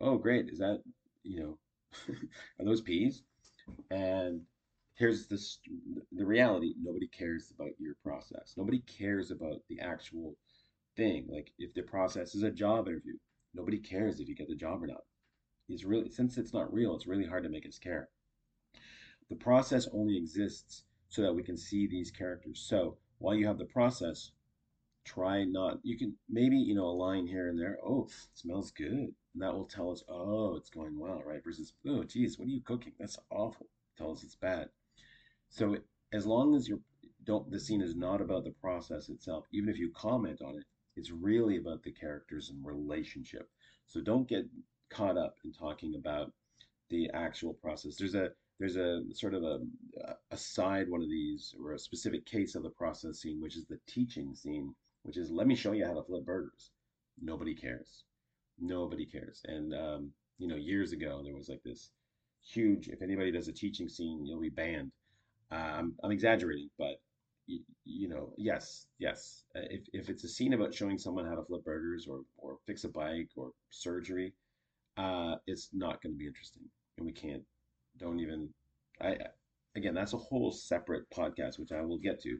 Oh, 0.00 0.16
great. 0.18 0.48
Is 0.48 0.58
that, 0.58 0.82
you 1.22 1.40
know, 1.40 1.58
are 2.60 2.64
those 2.64 2.80
peas? 2.80 3.22
And 3.90 4.42
here's 4.94 5.26
this 5.26 5.58
the 6.12 6.24
reality 6.24 6.74
nobody 6.80 7.08
cares 7.08 7.52
about 7.54 7.72
your 7.78 7.94
process. 8.02 8.54
Nobody 8.56 8.80
cares 8.80 9.30
about 9.30 9.62
the 9.68 9.80
actual 9.80 10.36
thing. 10.96 11.26
Like 11.30 11.52
if 11.58 11.74
the 11.74 11.82
process 11.82 12.34
is 12.34 12.42
a 12.42 12.50
job 12.50 12.88
interview, 12.88 13.14
nobody 13.58 13.78
cares 13.78 14.20
if 14.20 14.28
you 14.28 14.34
get 14.34 14.48
the 14.48 14.54
job 14.54 14.82
or 14.82 14.86
not. 14.86 15.04
It's 15.68 15.84
really 15.84 16.08
since 16.10 16.38
it's 16.38 16.54
not 16.54 16.72
real, 16.72 16.94
it's 16.94 17.06
really 17.06 17.26
hard 17.26 17.42
to 17.42 17.50
make 17.50 17.66
us 17.66 17.78
care. 17.78 18.08
The 19.28 19.36
process 19.36 19.86
only 19.92 20.16
exists 20.16 20.84
so 21.10 21.20
that 21.22 21.34
we 21.34 21.42
can 21.42 21.58
see 21.58 21.86
these 21.86 22.10
characters. 22.10 22.64
So 22.66 22.96
while 23.18 23.34
you 23.34 23.46
have 23.46 23.58
the 23.58 23.66
process, 23.66 24.30
try 25.08 25.42
not 25.42 25.78
you 25.82 25.96
can 25.96 26.14
maybe 26.28 26.56
you 26.56 26.74
know 26.74 26.84
a 26.84 27.00
line 27.06 27.26
here 27.26 27.48
and 27.48 27.58
there 27.58 27.78
oh 27.82 28.06
smells 28.34 28.70
good 28.72 28.90
and 28.92 29.42
that 29.42 29.54
will 29.54 29.64
tell 29.64 29.90
us 29.90 30.04
oh 30.06 30.54
it's 30.54 30.68
going 30.68 30.98
well 30.98 31.22
right 31.24 31.42
versus 31.42 31.72
oh 31.88 32.04
geez 32.04 32.38
what 32.38 32.46
are 32.46 32.50
you 32.50 32.60
cooking 32.60 32.92
that's 32.98 33.18
awful 33.30 33.66
tell 33.96 34.12
us 34.12 34.22
it's 34.22 34.36
bad 34.36 34.68
so 35.48 35.74
as 36.12 36.26
long 36.26 36.54
as 36.54 36.68
you're 36.68 36.80
don't 37.24 37.50
the 37.50 37.58
scene 37.58 37.80
is 37.80 37.96
not 37.96 38.20
about 38.20 38.44
the 38.44 38.50
process 38.60 39.08
itself 39.08 39.46
even 39.50 39.70
if 39.70 39.78
you 39.78 39.90
comment 39.94 40.42
on 40.42 40.56
it 40.56 40.64
it's 40.98 41.10
really 41.10 41.56
about 41.56 41.82
the 41.82 41.92
characters 41.92 42.50
and 42.50 42.64
relationship 42.64 43.48
so 43.86 44.00
don't 44.00 44.28
get 44.28 44.44
caught 44.90 45.16
up 45.16 45.36
in 45.44 45.52
talking 45.52 45.94
about 45.94 46.32
the 46.90 47.08
actual 47.14 47.54
process 47.54 47.96
there's 47.96 48.14
a 48.14 48.28
there's 48.58 48.76
a 48.76 49.02
sort 49.14 49.34
of 49.34 49.44
a, 49.44 49.58
a 50.32 50.36
side 50.36 50.90
one 50.90 51.02
of 51.02 51.08
these 51.08 51.54
or 51.62 51.72
a 51.72 51.78
specific 51.78 52.26
case 52.26 52.54
of 52.54 52.62
the 52.62 52.70
process 52.70 53.20
scene 53.20 53.40
which 53.40 53.56
is 53.56 53.66
the 53.66 53.78
teaching 53.86 54.34
scene 54.34 54.74
which 55.02 55.16
is 55.16 55.30
let 55.30 55.46
me 55.46 55.54
show 55.54 55.72
you 55.72 55.86
how 55.86 55.94
to 55.94 56.02
flip 56.02 56.24
burgers. 56.24 56.70
Nobody 57.20 57.54
cares. 57.54 58.04
Nobody 58.58 59.06
cares. 59.06 59.40
And 59.46 59.74
um, 59.74 60.12
you 60.38 60.48
know, 60.48 60.56
years 60.56 60.92
ago 60.92 61.22
there 61.24 61.34
was 61.34 61.48
like 61.48 61.62
this 61.64 61.90
huge. 62.42 62.88
If 62.88 63.02
anybody 63.02 63.30
does 63.30 63.48
a 63.48 63.52
teaching 63.52 63.88
scene, 63.88 64.26
you'll 64.26 64.40
be 64.40 64.50
banned. 64.50 64.92
Uh, 65.50 65.54
I'm 65.54 65.94
I'm 66.02 66.10
exaggerating, 66.10 66.68
but 66.78 67.00
you, 67.84 68.08
know, 68.08 68.32
yes, 68.36 68.86
yes. 68.98 69.44
Uh, 69.56 69.60
if 69.70 69.82
if 69.92 70.08
it's 70.08 70.24
a 70.24 70.28
scene 70.28 70.52
about 70.52 70.74
showing 70.74 70.98
someone 70.98 71.26
how 71.26 71.34
to 71.34 71.44
flip 71.44 71.64
burgers 71.64 72.06
or 72.08 72.20
or 72.36 72.58
fix 72.66 72.84
a 72.84 72.88
bike 72.88 73.30
or 73.36 73.50
surgery, 73.70 74.34
uh, 74.96 75.36
it's 75.46 75.70
not 75.72 76.02
going 76.02 76.12
to 76.14 76.18
be 76.18 76.26
interesting, 76.26 76.64
and 76.96 77.06
we 77.06 77.12
can't. 77.12 77.42
Don't 77.98 78.20
even. 78.20 78.48
I 79.00 79.16
again, 79.76 79.94
that's 79.94 80.12
a 80.12 80.18
whole 80.18 80.52
separate 80.52 81.08
podcast, 81.10 81.58
which 81.58 81.72
I 81.72 81.80
will 81.82 81.98
get 81.98 82.20
to. 82.22 82.38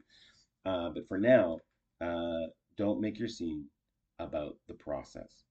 Uh, 0.65 0.89
but 0.89 1.07
for 1.07 1.17
now, 1.17 1.57
uh, 2.01 2.47
don't 2.77 3.01
make 3.01 3.17
your 3.17 3.27
scene 3.27 3.65
about 4.19 4.57
the 4.67 4.73
process. 4.75 5.43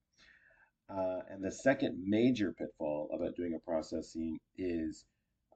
Uh, 0.91 1.21
and 1.31 1.45
the 1.45 1.51
second 1.51 2.03
major 2.07 2.53
pitfall 2.53 3.11
about 3.13 3.37
doing 3.37 3.55
a 3.55 3.71
process 3.71 4.13
scene 4.13 4.39
is 4.57 5.05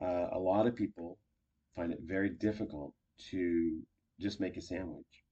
uh, 0.01 0.29
a 0.33 0.39
lot 0.39 0.67
of 0.67 0.77
people 0.77 1.19
find 1.75 1.93
it 1.93 2.01
very 2.03 2.29
difficult 2.29 2.93
to 3.31 3.81
just 4.21 4.41
make 4.41 4.57
a 4.57 4.63
sandwich 4.63 5.25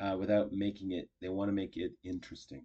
uh, 0.00 0.16
without 0.18 0.52
making 0.52 0.92
it, 0.92 1.08
they 1.20 1.28
want 1.28 1.48
to 1.48 1.52
make 1.52 1.76
it 1.76 1.92
interesting, 2.04 2.64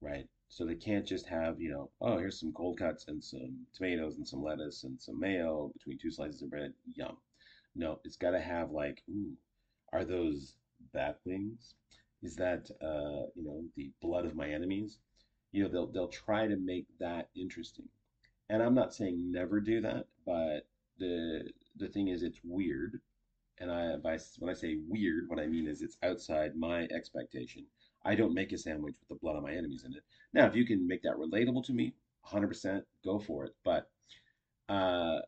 right? 0.00 0.26
So 0.48 0.64
they 0.64 0.74
can't 0.74 1.06
just 1.06 1.26
have, 1.28 1.60
you 1.60 1.70
know, 1.70 1.90
oh, 2.00 2.18
here's 2.18 2.38
some 2.40 2.52
cold 2.52 2.78
cuts 2.78 3.06
and 3.08 3.22
some 3.22 3.66
tomatoes 3.74 4.16
and 4.16 4.26
some 4.26 4.42
lettuce 4.42 4.84
and 4.84 5.00
some 5.00 5.18
mayo 5.18 5.70
between 5.74 5.98
two 5.98 6.10
slices 6.10 6.42
of 6.42 6.50
bread. 6.50 6.72
Yum. 6.94 7.16
No, 7.74 8.00
it's 8.04 8.16
got 8.16 8.32
to 8.32 8.40
have 8.40 8.70
like, 8.70 9.02
ooh, 9.10 9.32
are 9.92 10.04
those 10.04 10.56
bad 10.92 11.16
wings? 11.24 11.74
is 12.22 12.36
that 12.36 12.70
uh, 12.80 13.26
you 13.34 13.44
know 13.44 13.62
the 13.76 13.90
blood 14.00 14.24
of 14.24 14.34
my 14.34 14.48
enemies. 14.48 14.98
You 15.50 15.64
know 15.64 15.68
they'll 15.68 15.86
they'll 15.88 16.08
try 16.08 16.46
to 16.46 16.56
make 16.56 16.86
that 16.98 17.28
interesting, 17.36 17.88
and 18.48 18.62
I'm 18.62 18.74
not 18.74 18.94
saying 18.94 19.30
never 19.30 19.60
do 19.60 19.80
that, 19.82 20.06
but 20.24 20.66
the 20.98 21.50
the 21.76 21.88
thing 21.88 22.08
is 22.08 22.22
it's 22.22 22.40
weird, 22.44 23.00
and 23.62 23.70
I 23.70 23.96
by 23.96 24.18
when 24.40 24.50
I 24.50 24.54
say 24.54 24.78
weird, 24.88 25.28
what 25.28 25.38
I 25.38 25.46
mean 25.46 25.68
is 25.68 25.80
it's 25.80 25.96
outside 26.02 26.56
my 26.56 26.82
expectation. 26.94 27.64
I 28.04 28.16
don't 28.16 28.34
make 28.34 28.52
a 28.52 28.58
sandwich 28.58 28.96
with 28.98 29.08
the 29.08 29.22
blood 29.22 29.36
of 29.36 29.44
my 29.44 29.52
enemies 29.52 29.84
in 29.86 29.94
it. 29.94 30.02
Now, 30.34 30.46
if 30.46 30.56
you 30.56 30.66
can 30.66 30.86
make 30.86 31.02
that 31.02 31.14
relatable 31.16 31.64
to 31.66 31.72
me, 31.72 31.94
100% 32.26 32.82
go 33.04 33.20
for 33.20 33.44
it. 33.44 33.52
But 33.64 33.86
uh, 34.68 35.20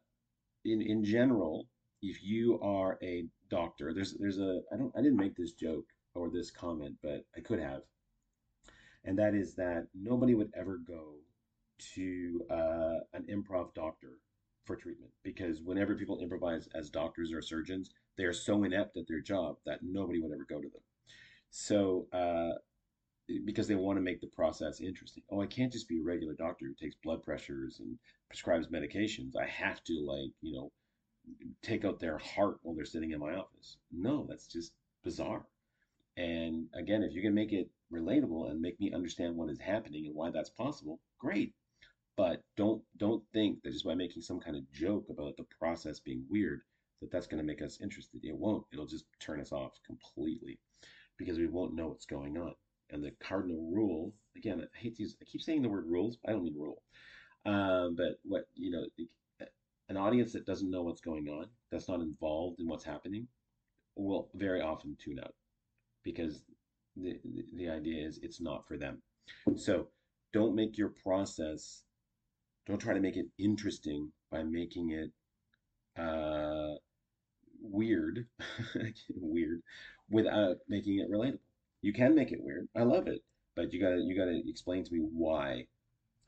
in 0.65 0.83
in 0.83 1.05
general, 1.05 1.69
if 2.03 2.23
you 2.25 2.59
are 2.61 2.99
a 3.03 3.25
doctor, 3.49 3.95
there's 3.95 4.15
there's 4.19 4.39
a 4.39 4.61
I 4.73 4.77
don't 4.77 4.93
I 4.97 5.01
didn't 5.01 5.19
make 5.19 5.37
this 5.37 5.53
joke 5.53 5.87
or 6.15 6.29
this 6.29 6.51
comment, 6.51 6.97
but 7.03 7.25
I 7.37 7.41
could 7.41 7.61
have. 7.61 7.83
And 9.05 9.19
that 9.19 9.35
is 9.35 9.55
that 9.57 9.87
nobody 9.95 10.35
would 10.35 10.51
ever 10.57 10.79
go 10.79 11.19
to 11.95 12.41
uh, 12.51 12.99
an 13.13 13.27
improv 13.31 13.75
doctor 13.75 14.19
for 14.65 14.77
treatment 14.77 15.13
because 15.23 15.61
whenever 15.61 15.95
people 15.95 16.21
improvise 16.21 16.69
as 16.75 16.89
doctors 16.89 17.33
or 17.33 17.43
surgeons, 17.43 17.91
they 18.17 18.25
are 18.25 18.33
so 18.33 18.65
inept 18.65 18.97
at 18.97 19.07
their 19.09 19.21
job 19.21 19.57
that 19.67 19.81
nobody 19.83 20.21
would 20.21 20.33
ever 20.33 20.47
go 20.49 20.61
to 20.61 20.69
them. 20.69 20.83
So, 21.51 22.07
uh, 22.13 22.59
because 23.45 23.69
they 23.69 23.75
want 23.75 23.97
to 23.97 24.03
make 24.03 24.21
the 24.21 24.27
process 24.27 24.81
interesting. 24.81 25.23
Oh, 25.31 25.41
I 25.41 25.47
can't 25.47 25.73
just 25.73 25.89
be 25.89 26.01
a 26.01 26.05
regular 26.05 26.35
doctor 26.35 26.67
who 26.67 26.75
takes 26.75 26.97
blood 27.03 27.23
pressures 27.23 27.81
and 27.81 27.99
prescribes 28.29 28.69
medications. 28.69 29.33
I 29.41 29.47
have 29.47 29.83
to, 29.85 29.95
like, 30.05 30.31
you 30.43 30.55
know, 30.55 30.73
take 31.63 31.85
out 31.85 32.01
their 32.01 32.19
heart 32.19 32.59
while 32.63 32.75
they're 32.75 32.85
sitting 32.85 33.13
in 33.13 33.21
my 33.21 33.35
office. 33.35 33.79
No, 33.91 34.27
that's 34.29 34.47
just 34.47 34.73
bizarre. 35.03 35.47
And 36.17 36.67
again, 36.75 37.03
if 37.03 37.15
you 37.15 37.23
can 37.23 37.35
make 37.35 37.53
it 37.53 37.71
relatable 37.93 38.51
and 38.51 38.61
make 38.61 38.79
me 38.79 38.93
understand 38.93 39.37
what 39.37 39.51
is 39.51 39.59
happening 39.59 40.07
and 40.07 40.15
why 40.15 40.31
that's 40.31 40.51
possible, 40.51 41.01
great. 41.19 41.55
But 42.17 42.43
don't 42.57 42.83
don't 42.97 43.25
think 43.33 43.63
that 43.63 43.73
just 43.73 43.85
by 43.85 43.95
making 43.95 44.23
some 44.23 44.39
kind 44.39 44.57
of 44.57 44.71
joke 44.73 45.07
about 45.11 45.37
the 45.37 45.47
process 45.59 45.99
being 45.99 46.25
weird 46.31 46.61
that 47.01 47.11
that's 47.11 47.27
going 47.27 47.41
to 47.41 47.47
make 47.47 47.63
us 47.63 47.79
interested. 47.83 48.25
It 48.25 48.37
won't. 48.37 48.65
It'll 48.73 48.87
just 48.87 49.07
turn 49.21 49.41
us 49.41 49.53
off 49.53 49.73
completely 49.87 50.59
because 51.19 51.39
we 51.39 51.47
won't 51.47 51.75
know 51.75 51.89
what's 51.89 52.07
going 52.07 52.37
on. 52.39 52.55
And 52.91 53.03
the 53.03 53.13
cardinal 53.23 53.71
rule, 53.73 54.13
again, 54.37 54.61
I 54.63 54.79
hate 54.79 54.97
to 54.97 55.03
use, 55.03 55.17
I 55.21 55.25
keep 55.25 55.43
saying 55.43 55.63
the 55.63 55.69
word 55.69 55.87
rules. 55.87 56.19
I 56.27 56.33
don't 56.33 56.45
mean 56.45 56.55
rule. 56.57 56.83
Um, 57.47 57.95
but 57.97 58.19
what 58.23 58.45
you 58.55 58.71
know, 58.71 58.87
an 59.89 59.97
audience 59.97 60.33
that 60.33 60.47
doesn't 60.47 60.71
know 60.71 60.83
what's 60.83 61.01
going 61.01 61.29
on, 61.29 61.47
that's 61.71 61.89
not 61.89 62.01
involved 62.01 62.61
in 62.61 62.69
what's 62.69 62.85
happening, 62.85 63.27
will 63.97 64.29
very 64.35 64.61
often 64.61 64.97
tune 65.03 65.19
out 65.21 65.35
because 66.03 66.43
the, 66.97 67.19
the, 67.25 67.45
the 67.55 67.69
idea 67.69 68.07
is 68.07 68.19
it's 68.23 68.41
not 68.41 68.67
for 68.67 68.77
them. 68.77 69.03
So 69.57 69.89
don't 70.33 70.55
make 70.55 70.79
your 70.79 70.93
process, 71.03 71.83
don't 72.67 72.81
try 72.81 72.95
to 72.95 73.01
make 73.01 73.17
it 73.17 73.27
interesting 73.39 74.11
by 74.31 74.43
making 74.43 74.91
it 74.91 75.11
uh, 75.99 76.75
weird, 77.61 78.27
weird, 79.17 79.63
without 80.11 80.59
making 80.69 80.99
it 80.99 81.11
relatable. 81.11 81.39
You 81.83 81.93
can 81.93 82.15
make 82.15 82.33
it 82.33 82.43
weird. 82.43 82.69
I 82.77 82.83
love 82.83 83.09
it, 83.09 83.23
but 83.55 83.73
you 83.73 83.81
gotta 83.81 83.99
you 83.99 84.17
gotta 84.17 84.41
explain 84.47 84.85
to 84.85 84.93
me 84.93 85.01
why, 85.01 85.67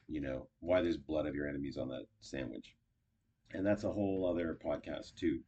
you 0.08 0.20
know, 0.20 0.48
why 0.60 0.82
there's 0.82 0.96
blood 0.96 1.26
of 1.26 1.34
your 1.34 1.48
enemies 1.48 1.76
on 1.78 1.88
that 1.88 2.06
sandwich, 2.20 2.74
and 3.52 3.66
that's 3.66 3.84
a 3.84 3.92
whole 3.92 4.28
other 4.30 4.58
podcast 4.64 5.14
too. 5.16 5.40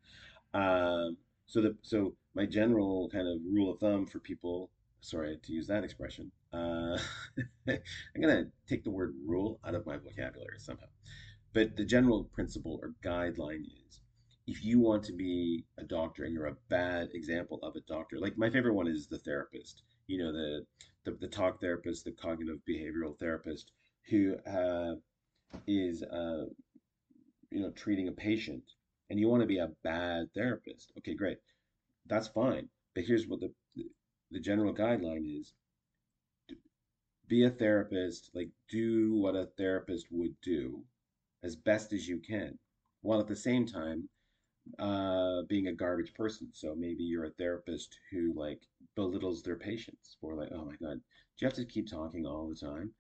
Um, 0.55 1.17
so 1.47 1.61
the 1.61 1.77
so 1.83 2.15
my 2.35 2.47
general 2.47 3.09
kind 3.11 3.27
of 3.29 3.39
rule 3.51 3.73
of 3.73 3.81
thumb 3.81 4.07
for 4.07 4.19
people, 4.21 4.71
sorry 5.01 5.39
to 5.43 5.53
use 5.53 5.67
that 5.67 5.85
expression, 5.85 6.31
uh, 6.53 6.99
I'm 7.69 8.21
gonna 8.21 8.47
take 8.69 8.85
the 8.85 8.91
word 8.91 9.15
rule 9.27 9.61
out 9.65 9.75
of 9.75 9.87
my 9.87 9.97
vocabulary 9.97 10.59
somehow, 10.59 10.87
but 11.53 11.77
the 11.77 11.85
general 11.85 12.25
principle 12.25 12.81
or 12.83 12.95
guideline 13.05 13.65
is 13.89 14.01
if 14.49 14.65
you 14.65 14.81
want 14.81 15.05
to 15.05 15.13
be 15.13 15.63
a 15.79 15.85
doctor 15.85 16.25
and 16.25 16.33
you're 16.33 16.47
a 16.47 16.57
bad 16.71 17.11
example 17.13 17.61
of 17.63 17.77
a 17.77 17.81
doctor, 17.81 18.19
like 18.19 18.39
my 18.39 18.49
favorite 18.49 18.73
one 18.73 18.89
is 18.89 19.07
the 19.07 19.19
therapist, 19.19 19.83
you 20.07 20.19
know, 20.19 20.33
the 20.33 20.65
the, 21.05 21.17
the 21.21 21.29
talk 21.29 21.61
therapist, 21.61 22.05
the 22.05 22.13
cognitive 22.13 22.59
behavioral 22.69 23.19
therapist 23.19 23.73
who 24.11 24.35
uh, 24.51 24.95
is, 25.67 26.03
uh, 26.03 26.47
you 27.51 27.61
know, 27.61 27.71
treating 27.73 28.09
a 28.09 28.13
patient 28.13 28.63
and 29.11 29.21
you 29.21 29.29
want 29.29 29.43
to 29.43 29.47
be 29.47 29.59
a 29.59 29.71
bad 29.85 30.27
therapist. 30.35 30.93
Okay, 30.99 31.15
great. 31.15 31.39
That's 32.07 32.29
fine. 32.29 32.69
But 32.95 33.05
here's 33.05 33.27
what 33.27 33.41
the, 33.41 33.53
the 34.31 34.41
general 34.41 34.75
guideline 34.75 35.41
is 35.41 35.53
be 37.29 37.45
a 37.45 37.51
therapist, 37.51 38.31
like 38.35 38.49
do 38.71 39.15
what 39.15 39.37
a 39.37 39.49
therapist 39.59 40.07
would 40.11 40.35
do 40.43 40.83
as 41.43 41.55
best 41.55 41.93
as 41.93 42.09
you 42.09 42.19
can, 42.19 42.59
while 43.03 43.21
at 43.21 43.29
the 43.29 43.37
same 43.37 43.67
time 43.67 44.09
uh, 44.79 45.43
being 45.49 45.69
a 45.69 45.73
garbage 45.73 46.15
person. 46.15 46.49
So 46.53 46.75
maybe 46.77 47.05
you're 47.05 47.27
a 47.27 47.31
therapist 47.31 47.99
who 48.11 48.33
like 48.35 48.61
belittles 48.95 49.43
their 49.43 49.57
patients 49.57 50.17
for 50.21 50.35
like, 50.35 50.51
oh 50.53 50.65
my 50.65 50.75
God, 50.81 50.95
do 50.95 51.39
you 51.39 51.47
have 51.47 51.55
to 51.55 51.65
keep 51.65 51.91
talking 51.91 52.27
all 52.27 52.49
the 52.49 52.55
time? 52.55 52.93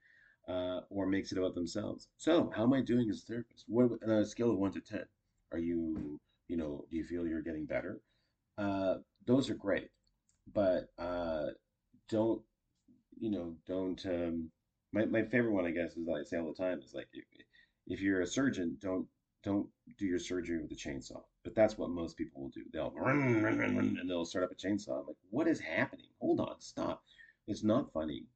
Uh, 0.49 0.81
or 0.89 1.07
makes 1.07 1.31
it 1.31 1.37
about 1.37 1.55
themselves. 1.55 2.09
So 2.17 2.51
how 2.57 2.63
am 2.63 2.73
I 2.73 2.81
doing 2.81 3.11
as 3.11 3.23
a 3.23 3.27
therapist? 3.27 3.65
What 3.69 3.91
on 4.03 4.11
a 4.11 4.25
scale 4.25 4.51
of 4.51 4.57
one 4.57 4.73
to 4.73 4.81
ten? 4.81 5.05
Are 5.53 5.59
you, 5.59 6.19
you 6.49 6.57
know, 6.57 6.85
do 6.91 6.97
you 6.97 7.05
feel 7.05 7.27
you're 7.27 7.43
getting 7.43 7.67
better? 7.67 8.01
Uh, 8.57 8.95
those 9.27 9.51
are 9.51 9.55
great, 9.55 9.91
but 10.55 10.89
uh, 10.99 11.49
don't, 12.09 12.41
you 13.19 13.31
know, 13.31 13.55
don't. 13.67 14.05
Um, 14.07 14.51
my 14.93 15.05
my 15.05 15.23
favorite 15.23 15.53
one, 15.53 15.67
I 15.67 15.71
guess, 15.71 15.97
is 15.97 16.07
that 16.07 16.19
I 16.19 16.23
say 16.25 16.39
all 16.39 16.53
the 16.53 16.65
time 16.65 16.81
is 16.83 16.95
like, 16.95 17.09
if 17.87 18.01
you're 18.01 18.23
a 18.23 18.27
surgeon, 18.27 18.79
don't 18.81 19.07
don't 19.45 19.69
do 19.97 20.07
your 20.07 20.19
surgery 20.19 20.61
with 20.61 20.73
a 20.73 20.75
chainsaw. 20.75 21.23
But 21.45 21.55
that's 21.55 21.79
what 21.79 21.91
most 21.91 22.17
people 22.17 22.43
will 22.43 22.51
do. 22.51 22.65
They'll 22.73 22.91
run, 22.91 23.43
run, 23.43 23.59
run, 23.59 23.77
run, 23.77 23.97
and 24.01 24.11
they'll 24.11 24.25
start 24.25 24.45
up 24.45 24.51
a 24.51 24.55
chainsaw. 24.55 25.01
I'm 25.01 25.07
like, 25.07 25.17
what 25.31 25.49
is 25.49 25.61
happening? 25.61 26.07
Hold 26.21 26.41
on, 26.41 26.61
stop. 26.61 27.03
It's 27.47 27.65
not 27.65 27.93
funny. 27.93 28.27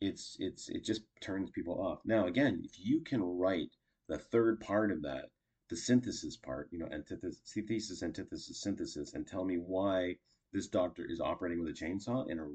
It's 0.00 0.36
it's 0.40 0.68
it 0.68 0.84
just 0.84 1.02
turns 1.20 1.50
people 1.50 1.80
off. 1.80 2.00
Now 2.04 2.26
again, 2.26 2.62
if 2.64 2.78
you 2.78 3.00
can 3.00 3.22
write 3.22 3.70
the 4.08 4.18
third 4.18 4.60
part 4.60 4.90
of 4.90 5.02
that, 5.02 5.30
the 5.68 5.76
synthesis 5.76 6.36
part, 6.36 6.68
you 6.70 6.78
know, 6.78 6.88
antithesis, 6.92 7.40
thesis, 7.54 8.02
antithesis, 8.02 8.60
synthesis, 8.60 9.14
and 9.14 9.26
tell 9.26 9.44
me 9.44 9.56
why 9.56 10.16
this 10.52 10.68
doctor 10.68 11.04
is 11.08 11.20
operating 11.20 11.62
with 11.62 11.68
a 11.68 11.84
chainsaw 11.84 12.28
in 12.28 12.38
a 12.38 12.46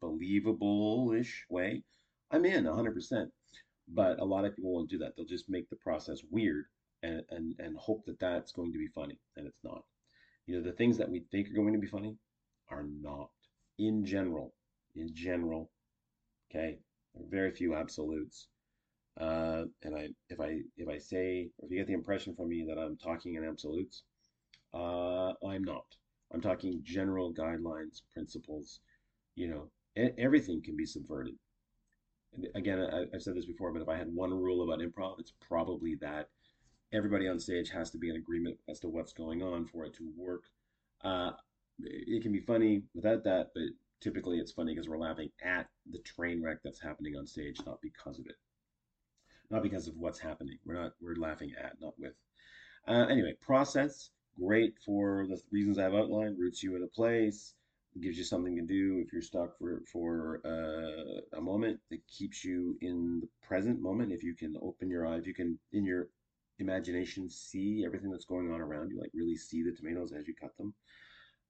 believable-ish 0.00 1.46
way, 1.48 1.82
I'm 2.30 2.44
in 2.44 2.64
100%. 2.64 3.30
But 3.88 4.18
a 4.18 4.24
lot 4.24 4.44
of 4.44 4.56
people 4.56 4.72
won't 4.72 4.90
do 4.90 4.98
that. 4.98 5.14
They'll 5.16 5.26
just 5.26 5.48
make 5.48 5.70
the 5.70 5.76
process 5.76 6.22
weird 6.28 6.66
and, 7.02 7.22
and, 7.30 7.54
and 7.58 7.76
hope 7.76 8.04
that 8.06 8.18
that's 8.18 8.52
going 8.52 8.72
to 8.72 8.78
be 8.78 8.88
funny, 8.88 9.18
and 9.36 9.46
it's 9.46 9.62
not. 9.64 9.82
You 10.46 10.56
know, 10.56 10.62
the 10.62 10.76
things 10.76 10.96
that 10.98 11.10
we 11.10 11.24
think 11.30 11.48
are 11.48 11.54
going 11.54 11.72
to 11.72 11.78
be 11.78 11.86
funny 11.86 12.16
are 12.70 12.84
not. 13.02 13.30
In 13.78 14.04
general, 14.04 14.54
in 14.94 15.14
general, 15.14 15.70
okay, 16.50 16.78
very 17.30 17.50
few 17.50 17.74
absolutes. 17.74 18.48
Uh, 19.20 19.64
and 19.82 19.96
I, 19.96 20.08
if 20.28 20.40
I, 20.40 20.58
if 20.76 20.88
I 20.88 20.98
say, 20.98 21.48
if 21.62 21.70
you 21.70 21.78
get 21.78 21.86
the 21.86 21.94
impression 21.94 22.34
from 22.34 22.48
me 22.48 22.64
that 22.68 22.78
I'm 22.78 22.96
talking 22.96 23.34
in 23.34 23.44
absolutes, 23.44 24.02
uh, 24.74 25.32
I'm 25.46 25.64
not. 25.64 25.86
I'm 26.32 26.40
talking 26.40 26.80
general 26.82 27.32
guidelines, 27.32 28.02
principles. 28.12 28.80
You 29.34 29.48
know, 29.48 29.70
everything 30.18 30.62
can 30.62 30.76
be 30.76 30.86
subverted. 30.86 31.34
Again, 32.54 32.80
I, 32.80 33.04
I've 33.14 33.22
said 33.22 33.34
this 33.36 33.46
before, 33.46 33.72
but 33.72 33.82
if 33.82 33.88
I 33.88 33.96
had 33.96 34.12
one 34.12 34.32
rule 34.34 34.62
about 34.62 34.80
improv, 34.84 35.18
it's 35.18 35.32
probably 35.48 35.94
that 36.00 36.28
everybody 36.92 37.28
on 37.28 37.38
stage 37.38 37.70
has 37.70 37.90
to 37.90 37.98
be 37.98 38.10
in 38.10 38.16
agreement 38.16 38.58
as 38.68 38.80
to 38.80 38.88
what's 38.88 39.12
going 39.12 39.42
on 39.42 39.66
for 39.66 39.84
it 39.84 39.94
to 39.94 40.12
work. 40.16 40.44
Uh, 41.02 41.30
it 41.80 42.22
can 42.22 42.32
be 42.32 42.40
funny 42.40 42.82
without 42.94 43.24
that, 43.24 43.50
but 43.54 43.64
typically 44.00 44.38
it's 44.38 44.52
funny 44.52 44.74
because 44.74 44.88
we're 44.88 44.98
laughing 44.98 45.30
at 45.44 45.68
the 45.90 45.98
train 46.00 46.42
wreck 46.42 46.58
that's 46.64 46.80
happening 46.80 47.16
on 47.16 47.26
stage, 47.26 47.60
not 47.66 47.80
because 47.82 48.18
of 48.18 48.26
it, 48.26 48.36
not 49.50 49.62
because 49.62 49.88
of 49.88 49.96
what's 49.96 50.18
happening. 50.18 50.58
We're 50.64 50.80
not 50.80 50.92
we're 51.00 51.16
laughing 51.16 51.52
at, 51.62 51.74
not 51.80 51.94
with. 51.98 52.14
Uh, 52.88 53.06
anyway, 53.10 53.34
process 53.40 54.10
great 54.40 54.74
for 54.84 55.26
the 55.28 55.40
reasons 55.50 55.78
I've 55.78 55.94
outlined. 55.94 56.38
Roots 56.38 56.62
you 56.62 56.76
in 56.76 56.82
a 56.82 56.88
place, 56.88 57.54
gives 58.00 58.18
you 58.18 58.24
something 58.24 58.56
to 58.56 58.62
do 58.62 59.02
if 59.04 59.12
you're 59.12 59.22
stuck 59.22 59.58
for 59.58 59.82
for 59.92 60.40
uh, 60.44 61.38
a 61.38 61.40
moment. 61.40 61.80
It 61.90 62.00
keeps 62.06 62.44
you 62.44 62.76
in 62.80 63.20
the 63.20 63.28
present 63.46 63.80
moment. 63.80 64.12
If 64.12 64.22
you 64.22 64.34
can 64.34 64.56
open 64.62 64.88
your 64.88 65.06
eye, 65.06 65.16
if 65.16 65.26
you 65.26 65.34
can 65.34 65.58
in 65.72 65.84
your 65.84 66.08
imagination 66.58 67.28
see 67.28 67.84
everything 67.84 68.10
that's 68.10 68.24
going 68.24 68.52
on 68.52 68.60
around 68.60 68.90
you, 68.90 69.00
like 69.00 69.10
really 69.14 69.36
see 69.36 69.62
the 69.62 69.72
tomatoes 69.72 70.12
as 70.12 70.26
you 70.26 70.34
cut 70.34 70.56
them. 70.56 70.74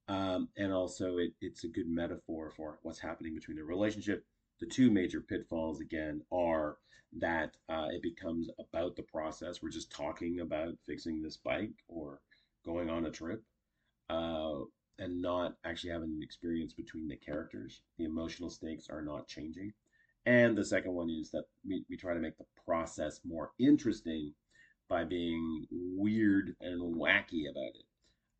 Um, 0.08 0.48
and 0.56 0.72
also, 0.72 1.18
it, 1.18 1.32
it's 1.40 1.64
a 1.64 1.68
good 1.68 1.88
metaphor 1.88 2.50
for 2.56 2.78
what's 2.82 3.00
happening 3.00 3.34
between 3.34 3.56
the 3.56 3.64
relationship. 3.64 4.24
The 4.60 4.66
two 4.66 4.90
major 4.90 5.20
pitfalls, 5.20 5.80
again, 5.80 6.22
are 6.32 6.78
that 7.18 7.56
uh, 7.68 7.88
it 7.90 8.02
becomes 8.02 8.48
about 8.58 8.96
the 8.96 9.02
process. 9.02 9.62
We're 9.62 9.70
just 9.70 9.90
talking 9.90 10.40
about 10.40 10.74
fixing 10.86 11.22
this 11.22 11.36
bike 11.36 11.72
or 11.88 12.20
going 12.64 12.90
on 12.90 13.06
a 13.06 13.10
trip 13.10 13.42
uh, 14.10 14.60
and 14.98 15.20
not 15.20 15.54
actually 15.64 15.90
having 15.90 16.10
an 16.10 16.22
experience 16.22 16.72
between 16.72 17.08
the 17.08 17.16
characters. 17.16 17.82
The 17.98 18.04
emotional 18.04 18.50
stakes 18.50 18.88
are 18.90 19.02
not 19.02 19.28
changing. 19.28 19.72
And 20.24 20.56
the 20.56 20.64
second 20.64 20.92
one 20.92 21.10
is 21.10 21.30
that 21.30 21.44
we, 21.66 21.84
we 21.88 21.96
try 21.96 22.14
to 22.14 22.20
make 22.20 22.36
the 22.36 22.46
process 22.64 23.20
more 23.24 23.52
interesting 23.58 24.32
by 24.88 25.04
being 25.04 25.66
weird 25.70 26.54
and 26.60 26.96
wacky 26.96 27.50
about 27.50 27.74
it. 27.74 27.84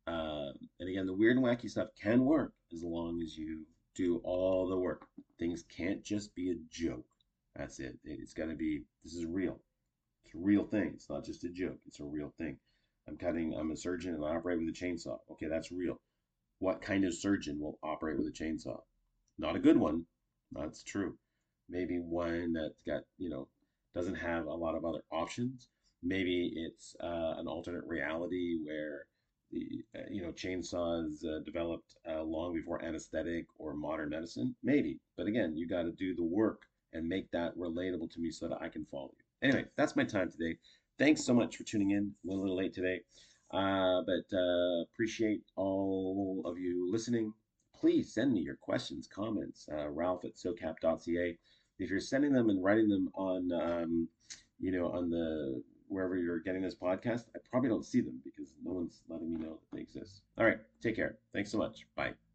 Uh, 0.07 0.53
and 0.79 0.89
again, 0.89 1.05
the 1.05 1.13
weird 1.13 1.35
and 1.35 1.45
wacky 1.45 1.69
stuff 1.69 1.89
can 2.01 2.23
work 2.23 2.53
as 2.73 2.83
long 2.83 3.21
as 3.21 3.37
you 3.37 3.65
do 3.95 4.21
all 4.23 4.67
the 4.67 4.77
work. 4.77 5.05
Things 5.37 5.65
can't 5.69 6.03
just 6.03 6.33
be 6.35 6.51
a 6.51 6.55
joke. 6.69 7.05
That's 7.55 7.79
it. 7.79 7.97
It's 8.03 8.33
got 8.33 8.47
to 8.47 8.55
be, 8.55 8.83
this 9.03 9.13
is 9.13 9.25
real. 9.25 9.59
It's 10.23 10.35
a 10.35 10.37
real 10.37 10.63
thing. 10.63 10.91
It's 10.93 11.09
not 11.09 11.25
just 11.25 11.43
a 11.43 11.49
joke. 11.49 11.79
It's 11.87 11.99
a 11.99 12.05
real 12.05 12.33
thing. 12.37 12.57
I'm 13.07 13.17
cutting, 13.17 13.53
I'm 13.53 13.71
a 13.71 13.77
surgeon 13.77 14.15
and 14.15 14.23
I 14.23 14.35
operate 14.35 14.59
with 14.59 14.69
a 14.69 14.71
chainsaw. 14.71 15.19
Okay, 15.31 15.47
that's 15.47 15.71
real. 15.71 15.99
What 16.59 16.81
kind 16.81 17.03
of 17.05 17.13
surgeon 17.13 17.59
will 17.59 17.77
operate 17.83 18.17
with 18.17 18.27
a 18.27 18.31
chainsaw? 18.31 18.79
Not 19.37 19.55
a 19.55 19.59
good 19.59 19.77
one. 19.77 20.05
That's 20.51 20.83
true. 20.83 21.17
Maybe 21.69 21.99
one 21.99 22.53
that's 22.53 22.81
got, 22.83 23.03
you 23.17 23.29
know, 23.29 23.47
doesn't 23.93 24.15
have 24.15 24.45
a 24.45 24.53
lot 24.53 24.75
of 24.75 24.85
other 24.85 25.01
options 25.11 25.69
maybe 26.07 26.53
it's 26.55 26.95
uh, 27.01 27.35
an 27.37 27.47
alternate 27.47 27.83
reality 27.85 28.57
where 28.63 29.05
the 29.51 29.83
uh, 29.95 30.03
you 30.09 30.21
know 30.21 30.31
chainsaws 30.31 31.23
uh, 31.25 31.39
developed 31.45 31.95
uh, 32.09 32.21
long 32.21 32.53
before 32.53 32.83
anesthetic 32.83 33.45
or 33.57 33.73
modern 33.73 34.09
medicine? 34.09 34.55
Maybe. 34.63 34.99
But 35.15 35.27
again 35.27 35.55
you 35.55 35.67
got 35.67 35.83
to 35.83 35.91
do 35.91 36.15
the 36.15 36.23
work 36.23 36.61
and 36.93 37.07
make 37.07 37.29
that 37.31 37.55
relatable 37.57 38.11
to 38.11 38.19
me 38.19 38.31
so 38.31 38.47
that 38.47 38.61
i 38.61 38.69
can 38.69 38.85
follow 38.85 39.11
you. 39.17 39.47
Anyway 39.49 39.65
that's 39.75 39.95
my 39.95 40.03
time 40.03 40.31
today. 40.31 40.57
Thanks 40.97 41.23
so 41.23 41.33
much 41.33 41.57
for 41.57 41.63
tuning 41.63 41.91
in. 41.91 42.11
We're 42.23 42.37
a 42.37 42.41
little 42.41 42.57
late 42.57 42.73
today. 42.73 43.01
Uh, 43.51 44.01
but 44.05 44.35
uh, 44.35 44.81
appreciate 44.81 45.41
all 45.55 46.41
of 46.45 46.57
you 46.57 46.91
listening. 46.91 47.33
Please 47.73 48.13
send 48.13 48.33
me 48.33 48.41
your 48.41 48.55
questions 48.55 49.07
comments 49.07 49.69
ralph 49.69 50.25
at 50.25 50.35
socap.ca 50.35 51.37
if 51.79 51.89
you're 51.89 51.99
sending 51.99 52.33
them 52.33 52.49
and 52.49 52.63
writing 52.63 52.89
them 52.89 53.09
on 53.13 53.51
um, 53.51 54.07
you 54.59 54.71
know 54.71 54.87
on 54.87 55.09
the 55.09 55.61
wherever 55.87 56.17
you're 56.17 56.39
getting 56.39 56.61
this 56.61 56.75
podcast, 56.75 57.25
I 57.35 57.39
probably 57.49 57.69
don't 57.69 57.85
see 57.85 58.01
them 58.01 58.19
because 58.23 58.53
no 58.63 58.73
one's 58.73 59.01
letting 59.09 59.33
me 59.33 59.39
know 59.39 59.59
that 59.71 59.75
they 59.75 59.81
exist. 59.81 60.21
All 60.37 60.45
right, 60.45 60.59
take 60.81 60.95
care. 60.95 61.17
Thanks 61.33 61.51
so 61.51 61.57
much. 61.57 61.87
Bye. 61.95 62.26